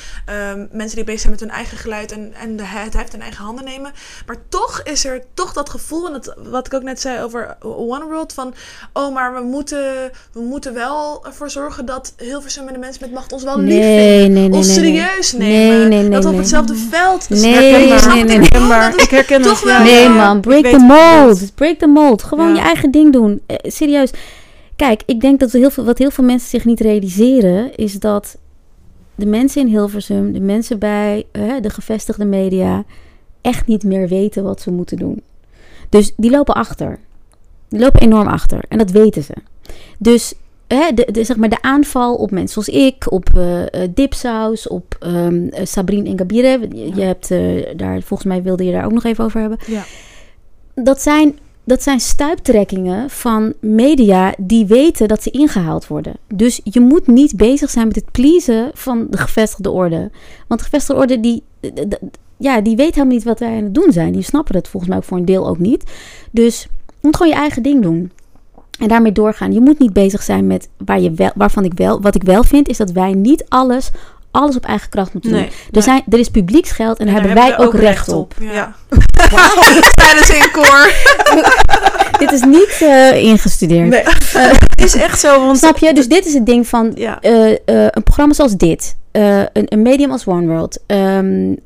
[0.53, 3.21] Um, mensen die bezig zijn met hun eigen geluid en, en de, het heft in
[3.21, 3.93] eigen handen nemen.
[4.27, 7.57] Maar toch is er toch dat gevoel, en dat, wat ik ook net zei over
[7.61, 8.55] One World, van
[8.93, 13.13] oh, maar we moeten, we moeten wel ervoor zorgen dat Hilversum en de mensen met
[13.13, 16.11] macht ons wel lief nee, nee, ons serieus nemen.
[16.11, 19.83] dat we op hetzelfde veld Nee, nee, nee, nee, ik herken toch wel.
[19.83, 21.55] Nee, man, break the mold.
[21.55, 22.23] Break the mold.
[22.23, 23.41] Gewoon je eigen ding doen.
[23.47, 24.11] Eh, serieus.
[24.77, 28.37] Kijk, ik denk dat heel veel, wat heel veel mensen zich niet realiseren, is dat
[29.17, 32.85] de mensen in Hilversum, de mensen bij uh, de gevestigde media,
[33.41, 35.23] echt niet meer weten wat ze moeten doen.
[35.89, 36.99] Dus die lopen achter.
[37.69, 38.65] Die lopen enorm achter.
[38.69, 39.35] En dat weten ze.
[39.99, 40.35] Dus
[40.67, 44.97] hè, de, de, zeg maar de aanval op mensen zoals ik, op uh, Dipsaus, op
[45.01, 46.69] um, Sabrine en Gabire.
[46.73, 47.29] Je, je hebt
[47.79, 49.59] daar, volgens mij wilde je daar ook nog even over hebben.
[49.67, 49.85] Ja.
[50.75, 56.17] Dat zijn dat zijn stuiptrekkingen van media die weten dat ze ingehaald worden.
[56.35, 60.11] Dus je moet niet bezig zijn met het pleasen van de gevestigde orde.
[60.47, 61.43] Want de gevestigde orde, die,
[62.37, 64.13] ja, die weet helemaal niet wat wij aan het doen zijn.
[64.13, 65.91] Die snappen het volgens mij ook voor een deel ook niet.
[66.31, 66.69] Dus je
[67.01, 68.11] moet gewoon je eigen ding doen.
[68.79, 69.53] En daarmee doorgaan.
[69.53, 72.43] Je moet niet bezig zijn met waar je wel, waarvan ik wel, wat ik wel
[72.43, 73.91] vind, is dat wij niet alles
[74.37, 75.49] alles op eigen kracht moeten doen.
[75.71, 78.35] er, zijn, er is publieksgeld en, daar hebben wij ook recht op.
[78.41, 78.75] Ja.
[79.95, 80.93] Tijdens in koor.
[82.19, 83.89] dit is niet uh, ingestudeerd.
[83.89, 84.03] Nee.
[84.03, 85.47] Uh, het is echt zo.
[85.47, 85.59] Want...
[85.59, 85.95] Snap je?
[85.95, 87.13] Dus dit is het ding van uh,
[87.65, 88.97] een programma zoals dit.
[89.13, 90.81] Een, een, medium als One World.
[90.87, 91.57] Um,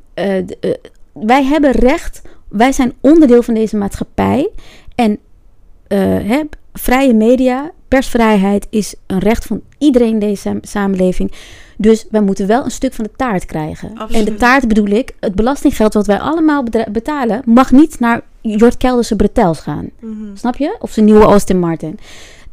[1.13, 2.21] wij hebben recht.
[2.49, 4.49] Wij zijn onderdeel van deze maatschappij.
[4.95, 5.19] En
[5.87, 6.41] hè,
[6.73, 11.31] vrije media, persvrijheid is een recht van iedereen in deze samenleving.
[11.77, 13.93] Dus wij moeten wel een stuk van de taart krijgen.
[14.11, 18.77] En de taart bedoel ik, het belastinggeld wat wij allemaal betalen, mag niet naar Jort
[18.77, 19.89] Kelderse Bretels gaan.
[19.99, 20.35] Mhm.
[20.35, 20.75] Snap je?
[20.79, 21.99] Of zijn nieuwe Austin Martin.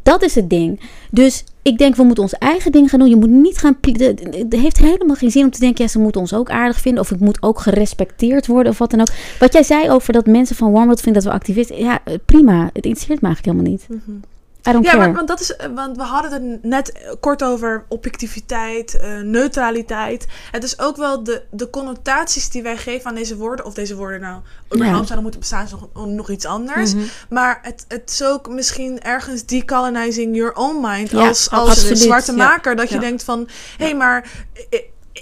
[0.02, 0.80] Dat is het ding.
[1.10, 3.08] Dus ik denk, we moeten ons eigen ding gaan doen.
[3.08, 3.76] Je moet niet gaan.
[3.80, 7.02] Het heeft helemaal geen zin om te denken, ja, ze moeten ons ook aardig vinden.
[7.02, 9.10] Of ik moet ook gerespecteerd worden of wat dan ook.
[9.38, 11.78] Wat jij zei over dat mensen van Warmwood vinden dat we activisten.
[11.78, 12.70] Ja, prima.
[12.72, 14.02] Het interesseert me eigenlijk helemaal niet.
[14.04, 14.20] Mm
[14.62, 20.26] ja, maar, want, dat is, want we hadden het net kort over objectiviteit, uh, neutraliteit.
[20.50, 23.64] Het is ook wel de, de connotaties die wij geven aan deze woorden.
[23.64, 24.40] Of deze woorden nou
[24.74, 26.94] überhaupt zouden moeten bestaan, is nog, nog iets anders.
[26.94, 27.04] Mhm.
[27.28, 31.14] Maar het, het is ook misschien ergens decolonizing your own mind.
[31.14, 32.76] als als zwarte maker.
[32.76, 34.46] Dat je denkt van, hé, hey, maar...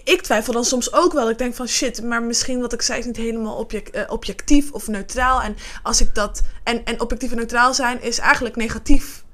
[0.05, 1.30] Ik, twijfel dan soms ook wel.
[1.30, 4.70] Ik denk van shit, maar misschien wat ik zei is niet helemaal object, uh, objectief
[4.72, 5.43] of neutraal.
[5.43, 6.43] En als ik dat.
[6.62, 9.24] En, en objectief en neutraal zijn is eigenlijk negatief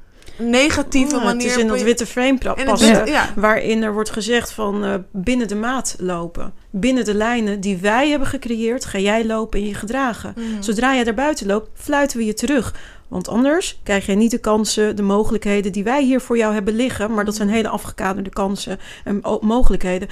[0.43, 1.33] negatieve manier.
[1.33, 5.55] Het is in dat witte frame passen, waarin er wordt gezegd van uh, binnen de
[5.55, 6.53] maat lopen.
[6.71, 10.35] Binnen de lijnen die wij hebben gecreëerd, ga jij lopen en je gedragen.
[10.37, 10.63] Mm.
[10.63, 12.75] Zodra jij daar buiten loopt, fluiten we je terug.
[13.09, 16.75] Want anders krijg je niet de kansen, de mogelijkheden die wij hier voor jou hebben
[16.75, 17.15] liggen.
[17.15, 20.09] Maar dat zijn hele afgekaderde kansen en mogelijkheden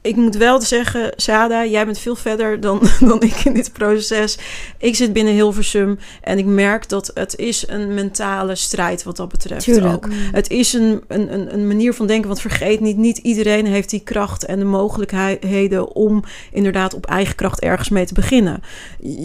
[0.00, 4.38] ik moet wel zeggen, Sada, jij bent veel verder dan, dan ik in dit proces.
[4.78, 9.28] Ik zit binnen Hilversum en ik merk dat het is een mentale strijd wat dat
[9.28, 9.94] betreft Tuurlijk.
[9.94, 10.08] ook.
[10.32, 14.00] Het is een, een, een manier van denken, want vergeet niet, niet iedereen heeft die
[14.00, 18.62] kracht en de mogelijkheden om inderdaad op eigen kracht ergens mee te beginnen.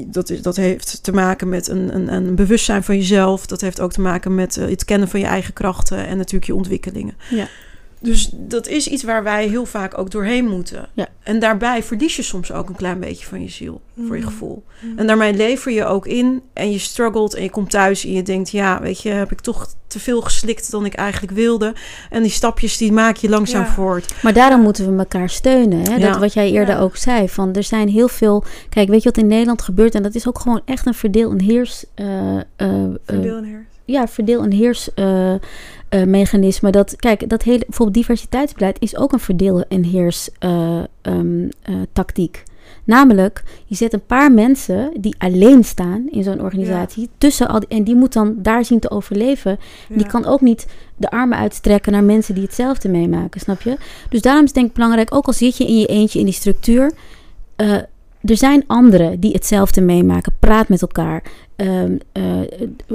[0.06, 3.46] Dat, is, dat heeft te maken met een, een, een bewustzijn van jezelf.
[3.46, 6.46] Dat heeft ook te maken met uh, het kennen van je eigen krachten en natuurlijk
[6.46, 7.18] je ontwikkelingen.
[7.30, 7.48] Ja.
[8.04, 10.88] Dus dat is iets waar wij heel vaak ook doorheen moeten.
[10.94, 11.08] Ja.
[11.24, 14.28] En daarbij verlies je soms ook een klein beetje van je ziel, voor je mm.
[14.28, 14.64] gevoel.
[14.80, 14.98] Mm.
[14.98, 18.24] En daarmee lever je ook in en je struggelt en je komt thuis en je
[18.24, 18.50] denkt...
[18.50, 21.74] ja, weet je, heb ik toch te veel geslikt dan ik eigenlijk wilde.
[22.10, 24.14] En die stapjes die maak je langzaam voort.
[24.22, 25.92] Maar daarom moeten we elkaar steunen.
[25.92, 26.00] Hè?
[26.00, 27.30] Dat wat jij eerder ook zei.
[27.30, 28.44] Van er zijn heel veel.
[28.70, 29.96] Kijk, weet je wat in Nederland gebeurt?
[29.96, 31.86] En dat is ook gewoon echt een verdeel en heers.
[31.96, 32.40] Uh,
[33.06, 33.73] verdeel en heers.
[33.86, 35.34] Ja, verdeel en heers uh,
[36.06, 36.72] mechanisme.
[36.72, 41.76] Dat, kijk, dat hele bijvoorbeeld diversiteitsbeleid is ook een verdeel en heers uh, um, uh,
[41.94, 42.44] tactiek.
[42.84, 47.70] Namelijk, je zet een paar mensen die alleen staan in zo'n organisatie tussen al die,
[47.70, 49.60] en die moet dan daar zien te overleven.
[49.90, 49.96] Ja.
[49.96, 50.68] Die kan ook niet
[50.98, 53.78] de armen uitstrekken naar mensen die hetzelfde meemaken, snap je?
[54.10, 56.26] Dus daarom is het denk ik belangrijk, ook al zit je in je eentje in
[56.26, 56.92] die structuur,
[58.24, 60.34] er zijn anderen die hetzelfde meemaken.
[60.40, 61.24] Praat met elkaar.
[61.56, 62.24] Ehm, eh,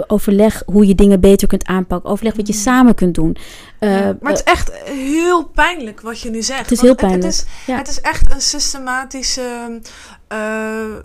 [0.06, 2.10] overleg hoe je dingen beter kunt aanpakken.
[2.10, 2.58] Overleg wat je Mm.
[2.58, 3.36] samen kunt doen.
[3.78, 6.60] Eh, Ja, maar het is echt heel pijnlijk wat je nu zegt.
[6.60, 7.76] Het is heel Het, pijnlijk, is, ja.
[7.76, 9.80] het is echt een systematische
[10.28, 11.00] eh, f-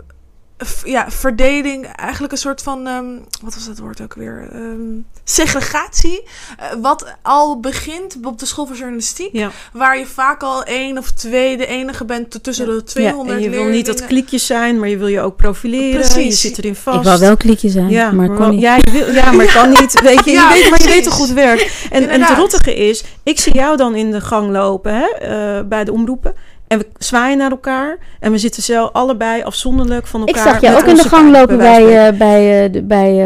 [0.84, 1.86] ja, verdeling.
[1.96, 3.04] Eigenlijk een soort van, ehm,
[3.42, 4.48] wat was dat woord ook weer?
[4.52, 4.78] Ehm,
[5.24, 6.22] segregatie.
[6.58, 9.28] Eh, wat al begint op de school van journalistiek.
[9.32, 9.50] Ja.
[9.72, 13.50] Waar je vaak al één of twee de enige bent tussen de 200 En je
[13.50, 16.00] wil niet dat klikjes zijn, maar je wil je ook profileren.
[16.00, 16.42] Precies.
[16.42, 16.98] Je zit erin vast.
[16.98, 18.60] ik wou wel een klikje zijn, Ja, maar het kon wel- niet.
[18.62, 20.00] Ja, je wil, ja, maar kan niet.
[20.00, 21.72] Weet je, Ja, je weet, maar je weet hoe het werkt.
[21.90, 25.64] En, en het rottige is, ik zie jou dan in de gang lopen hè, eh,
[25.66, 26.34] bij de omroepen.
[26.66, 27.96] En we zwaaien naar elkaar.
[28.20, 30.52] En we zitten zelf allebei afzonderlijk van Ik elkaar.
[30.52, 33.20] zag je ook in de gang lopen bij eh, bij, eh, bij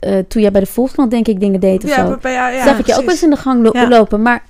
[0.00, 2.16] eh, toen jij bij de Volkskrant denk ik dingen deed of Ja, zo.
[2.20, 3.08] bij- ja, ja, zag ik je ook wel precies.
[3.12, 4.42] eens in de gang lo- lopen, maar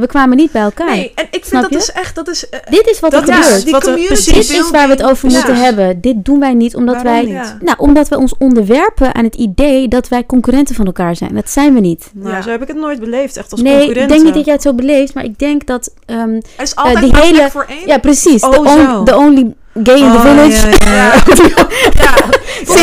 [0.00, 0.86] we kwamen niet bij elkaar.
[0.94, 1.76] Nee, en ik vind dat je?
[1.76, 2.48] dus echt, dat is...
[2.48, 3.62] eh, Dit is wat Dat er ja, gebeurt.
[3.62, 5.60] die wat er community precies- Dit is waar we het over moeten Ja.
[5.60, 6.00] hebben.
[6.00, 7.56] Dit doen wij niet omdat Waarom wij, niet?
[7.60, 11.34] Nou, omdat we ons onderwerpen aan het idee dat wij concurrenten van elkaar zijn.
[11.34, 12.10] Dat zijn we niet.
[12.14, 12.42] Nou, Ja.
[12.42, 14.12] zo heb ik het nooit beleefd, echt als nee, ik concurrenten.
[14.14, 17.00] denk niet dat jij het zo beleeft, maar ik denk dat, ehm, Er is altijd
[17.00, 17.86] die hele- voor één.
[17.86, 18.42] ja, precies.
[18.42, 20.68] Oh, on- the only gay in the Oh, village.
[20.84, 21.12] ja,
[21.92, 22.14] ja,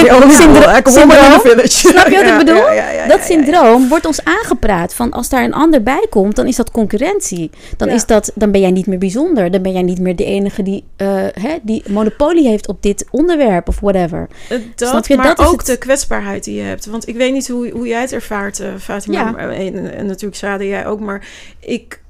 [0.03, 0.13] ja.
[0.13, 1.69] Ja, Syn- syndro- ja, kom op maar in de village.
[1.69, 2.63] Snap je wat ik bedoel?
[3.07, 6.71] dat syndroom wordt ons aangepraat van als daar een ander bij komt, dan is dat
[6.71, 7.49] concurrentie.
[7.77, 9.51] Dan, is dat, dan ben jij niet meer bijzonder.
[9.51, 13.05] Dan ben jij niet meer de enige die, eh, hè, die monopolie heeft op dit
[13.11, 14.27] onderwerp of whatever.
[14.49, 15.15] Eh, Dat, Snap je?
[15.15, 15.65] maar Dat ook het.
[15.65, 16.85] de kwetsbaarheid die je hebt.
[16.85, 19.17] Want ik weet niet hoe, hoe jij het ervaart, eh Fatima.
[19.37, 19.49] Ja.
[19.49, 20.99] En, en natuurlijk Sade, jij ook.
[20.99, 21.27] Maar
[21.59, 22.01] ik,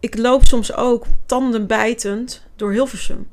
[0.00, 3.26] ik loop soms ook tandenbijtend door Hilversum.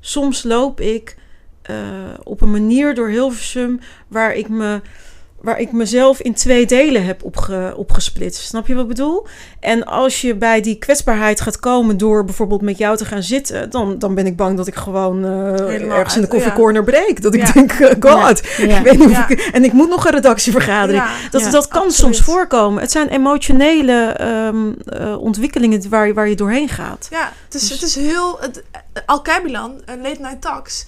[0.00, 1.16] Soms loop ik
[1.62, 1.76] eh,
[2.22, 4.80] op een manier door Hilversum waar ik me
[5.40, 8.42] waar ik mezelf in twee delen heb opge, opgesplitst.
[8.42, 9.26] Snap je wat ik bedoel?
[9.60, 13.70] En als je bij die kwetsbaarheid gaat komen door bijvoorbeeld met jou te gaan zitten,
[13.70, 16.26] dan, dan ben ik bang dat ik gewoon eh, ergens in de uit- ja.
[16.26, 17.22] koffiecorner breek.
[17.22, 17.52] Dat ik Ja.
[17.52, 18.78] denk, eh, god, Ja.
[18.78, 19.28] ik weet niet of Ja.
[19.28, 21.04] ik- en ik moet nog een redactievergadering.
[21.30, 22.14] Dat, dat kan absoluut.
[22.14, 22.80] soms voorkomen.
[22.82, 27.06] Het zijn emotionele ehm, eh, ontwikkelingen waar, je- waar je doorheen gaat.
[27.10, 28.38] Ja, het is, Dus- het is heel...
[28.40, 28.62] Het,
[29.06, 30.86] Al-Kaibilan, eh, Late Night Talks,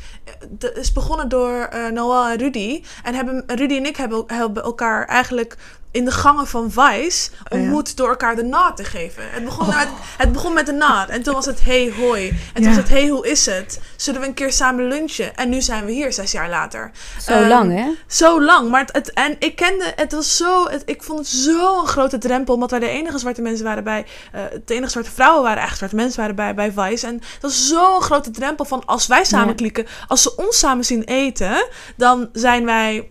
[0.59, 2.83] eh, is begonnen door eh, Noel en Rudy.
[3.03, 3.97] En hebben, Rudy en ik
[4.27, 5.57] hebben elkaar eigenlijk
[5.95, 7.57] in de gangen van Vice Oh, ja.
[7.59, 9.23] ontmoet door elkaar de naad te geven.
[9.31, 11.09] Het begon, met, het begon met de naad.
[11.09, 12.29] En toen was het hey hoi.
[12.29, 12.69] En toen Ja.
[12.69, 13.81] was het hey hoe is het?
[13.97, 15.37] Zullen we een keer samen lunchen?
[15.37, 16.91] En nu zijn we hier, zes jaar later.
[17.21, 17.91] Zo Ehm, lang, hè?
[18.07, 18.71] Zo lang.
[18.71, 21.87] Maar het, het- en ik kende, het was zo, het, ik vond het zo een
[21.87, 25.43] grote drempel, omdat wij de enige zwarte mensen waren bij, eh de enige zwarte vrouwen
[25.43, 27.07] waren echt zwarte mensen waren bij, bij Vice.
[27.07, 29.55] En dat was zo'n grote drempel van als wij samen Ja.
[29.55, 31.67] klikken, als ze ons samen zien eten,
[31.97, 33.09] dan zijn wij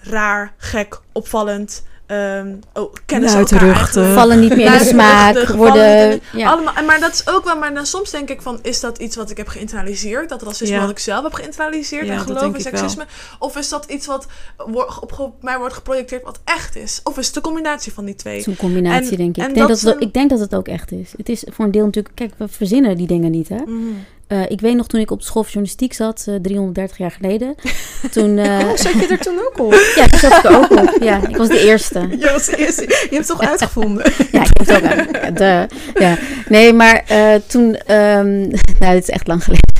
[0.00, 1.82] raar, gek, opvallend.
[2.06, 3.88] ehm oh, kennen ze elkaar.
[4.14, 5.46] Vallen niet meer in de smaak.
[5.48, 6.50] Worden, ja.
[6.50, 8.98] Allemaal, en maar dat is ook wel, maar dan soms denk ik van, is dat
[8.98, 10.28] iets wat ik heb geïnternaliseerd?
[10.28, 10.80] Dat racisme Ja.
[10.80, 13.04] wat ik zelf heb geïnternaliseerd Ja, en geloof in seksisme?
[13.38, 14.26] Of is dat iets wat
[14.56, 14.88] wo-
[15.18, 17.00] op, mij wordt geprojecteerd wat echt is?
[17.04, 18.36] Of is het de combinatie van die twee?
[18.38, 19.46] Het is een combinatie, En- denk ik.
[19.46, 21.12] Ik denk dat dat, het, een- ik denk dat het ook echt is.
[21.16, 22.14] Het is voor een deel natuurlijk...
[22.14, 23.56] Kijk, we verzinnen die dingen niet, hè?
[23.66, 23.82] Mhm.
[24.30, 27.10] Eh, ik weet nog toen ik op de school van journalistiek zat, eh, 330 jaar
[27.10, 27.54] geleden.
[28.10, 29.72] Toen, eh, Oh, zat je er toen ook op?
[29.96, 30.96] ja, toen zat ik er ook op.
[31.02, 32.00] Ja, ik was de eerste.
[32.20, 32.82] Je, was de eerste.
[32.82, 34.12] je hebt het toch uitgevonden?
[34.32, 35.68] Ja, ik heb het ook aan.
[35.94, 36.18] Ja.
[36.48, 37.76] Nee, maar eh, toen...
[37.76, 38.38] ehm,
[38.78, 39.74] nou, dit is echt lang geleden.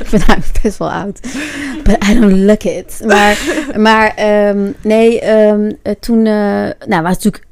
[0.00, 1.20] ik ben eigenlijk best wel oud.
[1.82, 3.00] But I don't look it.
[3.06, 3.38] Maar,
[3.76, 6.26] maar ehm, nee, ehm, eh, toen...
[6.26, 7.44] eh, nou, was natuurlijk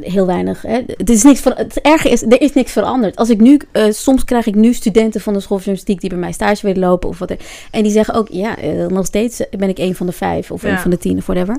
[0.00, 0.62] heel weinig.
[0.62, 0.80] Hè.
[0.86, 1.52] Het is niks van.
[1.56, 3.16] Het erge is, er is niks veranderd.
[3.16, 6.10] Als ik nu, eh, soms krijg ik nu studenten van de school van journalistiek die
[6.10, 7.34] bij mij stage willen lopen of wat.
[7.70, 10.62] En die zeggen ook, ja, eh, nog steeds ben ik een van de vijf of
[10.62, 10.70] Ja.
[10.70, 11.56] een van de tien of whatever.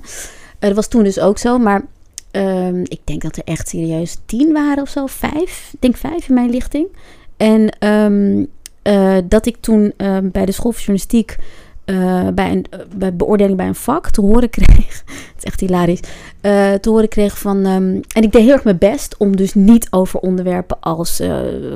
[0.60, 1.86] Eh, dat was toen dus ook zo, maar
[2.32, 5.70] ehm, ik denk dat er echt serieus tien waren of zo, vijf.
[5.74, 6.88] Ik denk vijf in mijn lichting.
[7.38, 8.44] En ehm,
[8.82, 11.38] eh, dat ik toen ehm, bij de school van journalistiek
[11.86, 15.04] eh, bij, een, eh, bij beoordeling bij een vak te horen kreeg.
[15.06, 16.00] Het is echt hilarisch.
[16.42, 17.66] eh, te horen kreeg van.
[17.66, 21.22] ehm, en ik deed heel erg mijn best om dus niet over onderwerpen als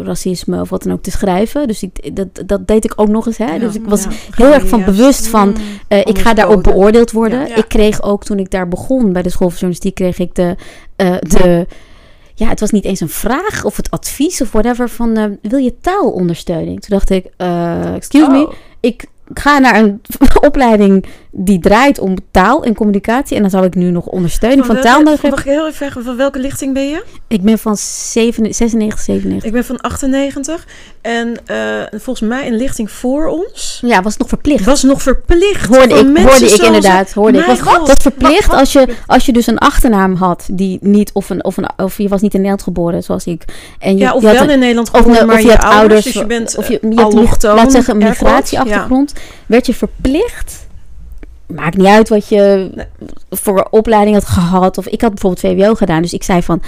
[0.03, 1.67] racisme of wat dan ook te schrijven.
[1.67, 3.37] Dus ik, dat, dat deed ik ook nog eens.
[3.37, 3.53] Hè?
[3.53, 4.97] Ja, dus ik was ja, heel erg van juist.
[4.97, 5.47] bewust van.
[5.49, 5.55] Mm.
[6.03, 7.47] ik ga daarop beoordeeld worden.
[7.47, 7.55] Ja.
[7.55, 10.55] Ik kreeg ook toen ik daar begon bij de school van journalistiek, kreeg ik de.
[11.19, 11.67] de
[12.35, 15.75] ja, het was niet eens een vraag of het advies of whatever van wil je
[15.81, 16.81] taalondersteuning?
[16.81, 17.25] Toen dacht ik,
[17.95, 18.53] excuse me, Oh.
[18.79, 20.01] ik ga naar een
[20.47, 21.05] opleiding
[21.39, 23.35] die draait om taal en communicatie.
[23.35, 25.39] En dan zal ik nu nog ondersteuning van, welke- taal nodig hebben.
[25.39, 27.03] Mag ik heel even vragen, van welke lichting ben je?
[27.27, 29.43] Ik ben van 7, 96, 97.
[29.47, 30.65] Ik ben van 98.
[31.01, 31.57] En eh,
[31.91, 34.65] volgens mij een lichting voor ons Ja, was het nog verplicht.
[34.65, 35.65] was nog verplicht.
[35.75, 37.13] Hoorde ik, hoorde ik inderdaad.
[37.13, 37.45] Hoorde ik.
[37.45, 37.87] Was, God.
[37.87, 41.43] was verplicht Wat- als je, als je dus een achternaam had die niet, of, een,
[41.43, 43.43] of, een, of je was niet in Nederland geboren zoals ik.
[43.79, 45.49] En je, Ja, of je wel een- in Nederland of, geboren, een- maar of je
[45.49, 49.13] had ouders, dus je bent of je, je had laat zeggen migratieachtergrond,
[49.45, 50.66] werd je verplicht.
[51.47, 52.85] Maakt niet uit wat je Nee.
[53.29, 54.77] voor opleiding had gehad.
[54.77, 56.61] Of ik had bijvoorbeeld VWO gedaan, dus ik zei van.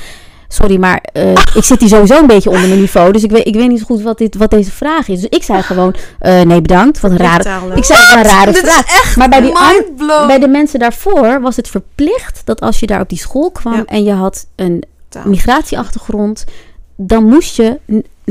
[0.51, 3.11] Sorry, maar eh, ik zit hier sowieso een beetje onder mijn niveau.
[3.11, 5.19] Dus ik weet, ik weet niet zo goed wat, dit, wat deze vraag is.
[5.21, 6.99] Dus ik zei gewoon, eh, nee bedankt.
[6.99, 8.86] Wat een rare, ik zei, een rare Dit is vraag.
[8.86, 12.86] echt maar bij, die an- bij de mensen daarvoor was het verplicht dat als je
[12.88, 13.84] daar op die school kwam Ja.
[13.86, 14.84] en je had een
[15.23, 16.45] migratieachtergrond,
[16.95, 17.80] dan moest je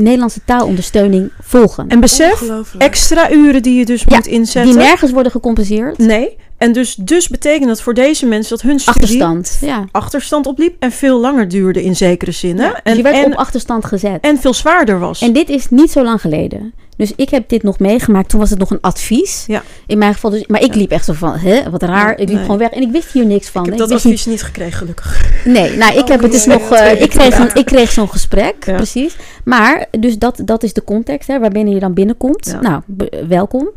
[0.01, 1.87] Nederlandse taalondersteuning volgen.
[1.87, 2.43] En besef,
[2.77, 4.71] extra uren die je dus Ja, moet inzetten.
[4.71, 5.97] die nergens worden gecompenseerd.
[5.97, 6.37] Nee.
[6.59, 9.57] En dus, dus betekent dat voor deze mensen dat hun studie Achterstand.
[9.61, 9.85] Ja.
[9.91, 12.57] achterstand opliep en veel langer duurde in zekere zin.
[12.57, 12.63] hè?
[12.65, 14.17] Ja, dus en, je werd en, op achterstand gezet.
[14.21, 15.21] en veel zwaarder was.
[15.21, 16.73] En dit is niet zo lang geleden.
[16.97, 18.29] Dus ik heb dit nog meegemaakt.
[18.29, 19.43] Toen was het nog een advies.
[19.47, 19.63] Ja.
[19.87, 20.47] In mijn geval dus.
[20.47, 22.11] Maar ik liep echt zo van, hè, wat raar.
[22.11, 22.41] Ik liep Nee.
[22.41, 22.69] gewoon weg.
[22.69, 23.63] En ik wist hier niks van.
[23.63, 25.25] ik heb dat advies niet gekregen, gelukkig.
[25.45, 26.71] niet- nee, nou, ik Oh, heb het dus nog.
[26.71, 28.75] eh, ik, kreeg een, ik kreeg zo'n gesprek, Ja.
[28.75, 29.15] precies.
[29.43, 32.45] Maar, dus dat, dat is de context, hè, waarbinnen je dan binnenkomt.
[32.61, 32.61] Ja.
[32.61, 32.81] Nou,
[33.27, 33.69] welkom.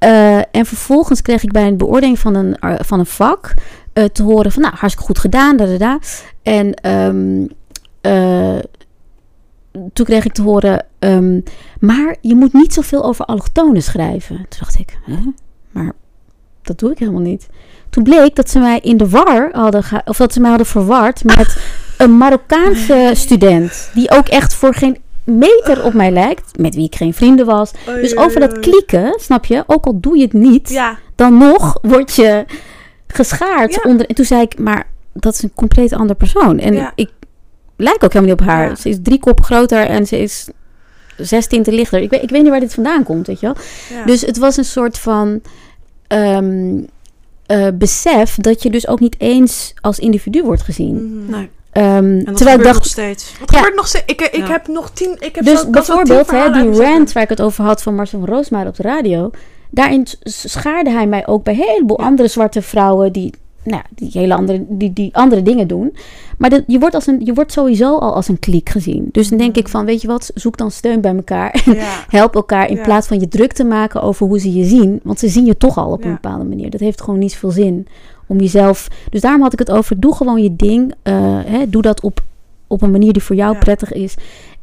[0.00, 3.54] Eh, en vervolgens kreeg ik bij een beoordeling van een, eh, van een vak
[3.92, 5.98] eh, te horen van, nou, hartstikke goed gedaan, da, da, da.
[6.42, 7.46] En ehm,
[8.00, 8.58] eh,
[9.92, 11.40] toen kreeg ik te horen, ehm,
[11.80, 14.36] maar je moet niet zoveel over allochtonen schrijven.
[14.36, 14.98] Toen dacht ik,
[15.70, 15.92] maar
[16.62, 17.48] dat doe ik helemaal niet.
[17.90, 21.24] Toen bleek dat ze mij in de war hadden, of dat ze mij hadden verward
[21.24, 21.56] met
[21.98, 24.98] een Marokkaanse student, die ook echt voor geen
[25.38, 27.70] meter op mij lijkt, met wie ik geen vrienden was.
[27.86, 31.78] Dus over dat klieken, snap je, ook al doe je het niet, Ja, dan nog
[31.82, 32.44] word je
[33.06, 33.80] geschaard Ja.
[33.90, 34.06] onder.
[34.06, 36.58] En toen zei ik, maar dat is een compleet ander persoon.
[36.58, 36.92] En Ja.
[36.94, 37.10] ik
[37.76, 38.68] lijk ook helemaal niet op haar.
[38.68, 38.74] Ja.
[38.74, 40.48] Ze is drie koppen groter en ze is
[41.16, 42.00] zes tinten lichter.
[42.00, 43.56] Ik weet, ik weet niet waar dit vandaan komt, weet je wel.
[43.98, 44.04] ja.
[44.04, 45.40] Dus het was een soort van
[46.06, 46.78] ehm,
[47.46, 50.94] eh, besef dat je dus ook niet eens als individu wordt gezien.
[51.22, 51.30] Mhm.
[51.30, 51.48] Nee.
[51.72, 53.32] Ehm, En dat terwijl ik dacht, nog steeds.
[53.40, 53.56] Wat Ja.
[53.56, 54.04] gebeurt nog steeds?
[54.06, 54.46] Ik, ik Ja.
[54.46, 55.16] heb nog tien...
[55.18, 58.18] Ik heb Dus zo, bijvoorbeeld hè, die rant waar ik het over had van Marcel
[58.20, 59.30] van Roosmalen op de radio.
[59.70, 63.32] Daarin schaarde hij mij ook bij een heleboel andere zwarte vrouwen die,
[63.64, 65.96] nou, die hele andere, die, die andere dingen doen.
[66.38, 69.08] Maar dat, je, wordt als een, je wordt sowieso al als een kliek gezien.
[69.12, 71.62] Dus dan denk ik van, weet je wat, zoek dan steun bij elkaar.
[71.64, 72.04] Ja.
[72.18, 72.82] Help elkaar in Ja.
[72.82, 75.00] plaats van je druk te maken over hoe ze je zien.
[75.02, 76.70] Want ze zien je toch al op een bepaalde manier.
[76.70, 77.86] Dat heeft gewoon niet zoveel zin
[78.30, 78.88] om jezelf...
[79.10, 80.94] Dus daarom had ik het over, doe gewoon je ding.
[81.02, 81.14] eh,
[81.44, 82.20] hè, doe dat op,
[82.66, 83.58] op een manier die voor jou Ja.
[83.58, 84.14] prettig is.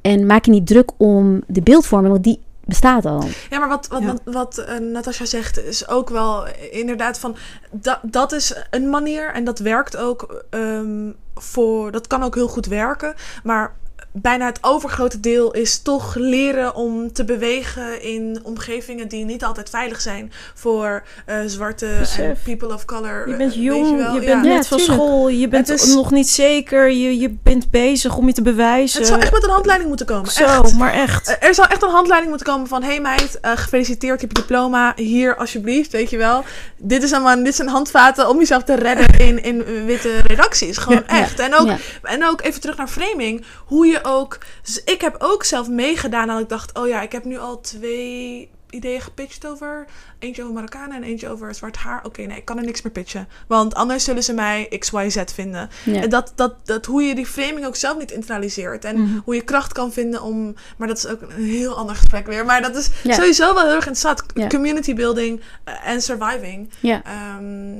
[0.01, 3.23] En maak je niet druk om de beeldvorming, want die bestaat al.
[3.49, 4.07] Ja, maar wat, wat, Ja.
[4.07, 7.35] wat, wat eh, Natasja zegt is ook wel inderdaad van...
[7.71, 11.91] Dat, dat is een manier en dat werkt ook ehm, voor...
[11.91, 13.13] Dat kan ook heel goed werken,
[13.43, 13.73] maar...
[14.21, 19.69] Bijna het overgrote deel is toch leren om te bewegen in omgevingen die niet altijd
[19.69, 21.87] veilig zijn voor eh, zwarte
[22.17, 23.23] en people of color.
[23.27, 24.13] Je eh, bent weet jong, je, wel?
[24.13, 24.31] bent Ja.
[24.31, 28.27] Ja, net van school, je bent is- nog niet zeker, je, je bent bezig om
[28.27, 28.99] je te bewijzen.
[28.99, 30.31] Het zou echt met een handleiding moeten komen.
[30.31, 30.73] Zo, echt.
[30.77, 31.27] maar echt.
[31.37, 32.83] Eh, Er zou echt een handleiding moeten komen van...
[32.83, 34.93] hey meid, eh, gefeliciteerd, je hebt je diploma.
[34.95, 36.43] Hier, alsjeblieft, weet je wel.
[36.77, 40.77] Dit, is allemaal, dit zijn handvaten om jezelf te redden in, in witte redacties.
[40.77, 41.19] Gewoon Ja.
[41.21, 41.39] echt.
[41.39, 41.77] En ook, Ja.
[42.03, 43.45] en ook even terug naar framing.
[43.65, 44.37] Hoe je ook...
[44.63, 46.77] dus ik heb ook zelf meegedaan dat ik dacht...
[46.79, 49.85] oh ja, ik heb nu al twee ideeën gepitcht over...
[50.19, 52.05] eentje over Marokkanen en eentje over zwart haar.
[52.05, 53.27] Oké, nee, ik kan er niks meer pitchen.
[53.47, 55.69] Want anders zullen ze mij XYZ vinden.
[55.83, 56.01] Ja.
[56.01, 58.85] En dat, dat, dat hoe je die framing ook zelf niet internaliseert.
[58.85, 59.19] En Mhm.
[59.25, 60.55] hoe je kracht kan vinden om...
[60.77, 62.45] Maar dat is ook een heel ander gesprek weer.
[62.45, 63.13] Maar dat is Ja.
[63.13, 64.23] sowieso wel heel erg interessant.
[64.33, 64.47] Ja.
[64.47, 66.69] Community building eh, en surviving.
[66.79, 67.01] Ja.
[67.03, 67.75] Ehm,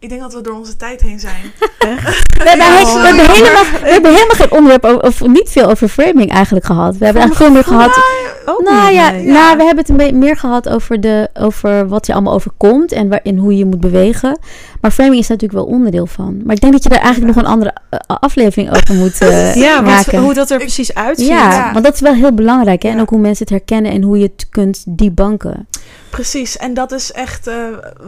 [0.00, 1.42] ik denk dat we door onze tijd heen zijn.
[1.78, 5.88] We hebben, Ja, we, helemaal, we hebben helemaal geen onderwerp over, of niet veel over
[5.88, 6.96] framing eigenlijk gehad.
[6.96, 8.02] We hebben eigenlijk veel meer gehad.
[8.44, 9.24] Ook Nou niet, ja, nee.
[9.24, 9.32] ja.
[9.32, 12.92] nou, we hebben het een beetje meer gehad over, de, over wat je allemaal overkomt
[12.92, 14.38] en waarin hoe je moet bewegen.
[14.80, 16.40] Maar framing is daar natuurlijk wel onderdeel van.
[16.44, 19.54] Maar ik denk dat je daar eigenlijk nog een andere eh, aflevering over moet eh,
[19.66, 20.20] Ja, maken.
[20.22, 21.26] hoe dat er precies uitziet.
[21.26, 21.72] ja, Ja.
[21.72, 22.82] want dat is wel heel belangrijk.
[22.82, 22.88] Hè?
[22.88, 25.68] En ook hoe mensen het herkennen en hoe je het kunt debunken.
[26.10, 27.54] Precies, en dat is echt eh,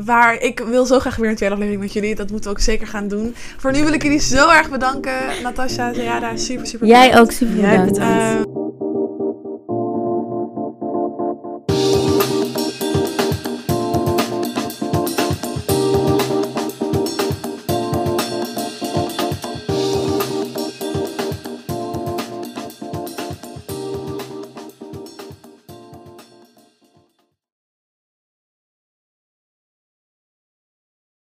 [0.05, 2.15] waar ik wil zo graag weer een tweede aflevering met jullie.
[2.15, 3.35] Dat moeten we ook zeker gaan doen.
[3.57, 5.13] Voor nu wil ik jullie zo erg bedanken.
[5.43, 7.31] Natasja, Zayada, super, super Jij bedankt.
[7.31, 7.93] ook super Jij bedankt.
[7.93, 8.47] bedankt.
[8.47, 8.82] Eh,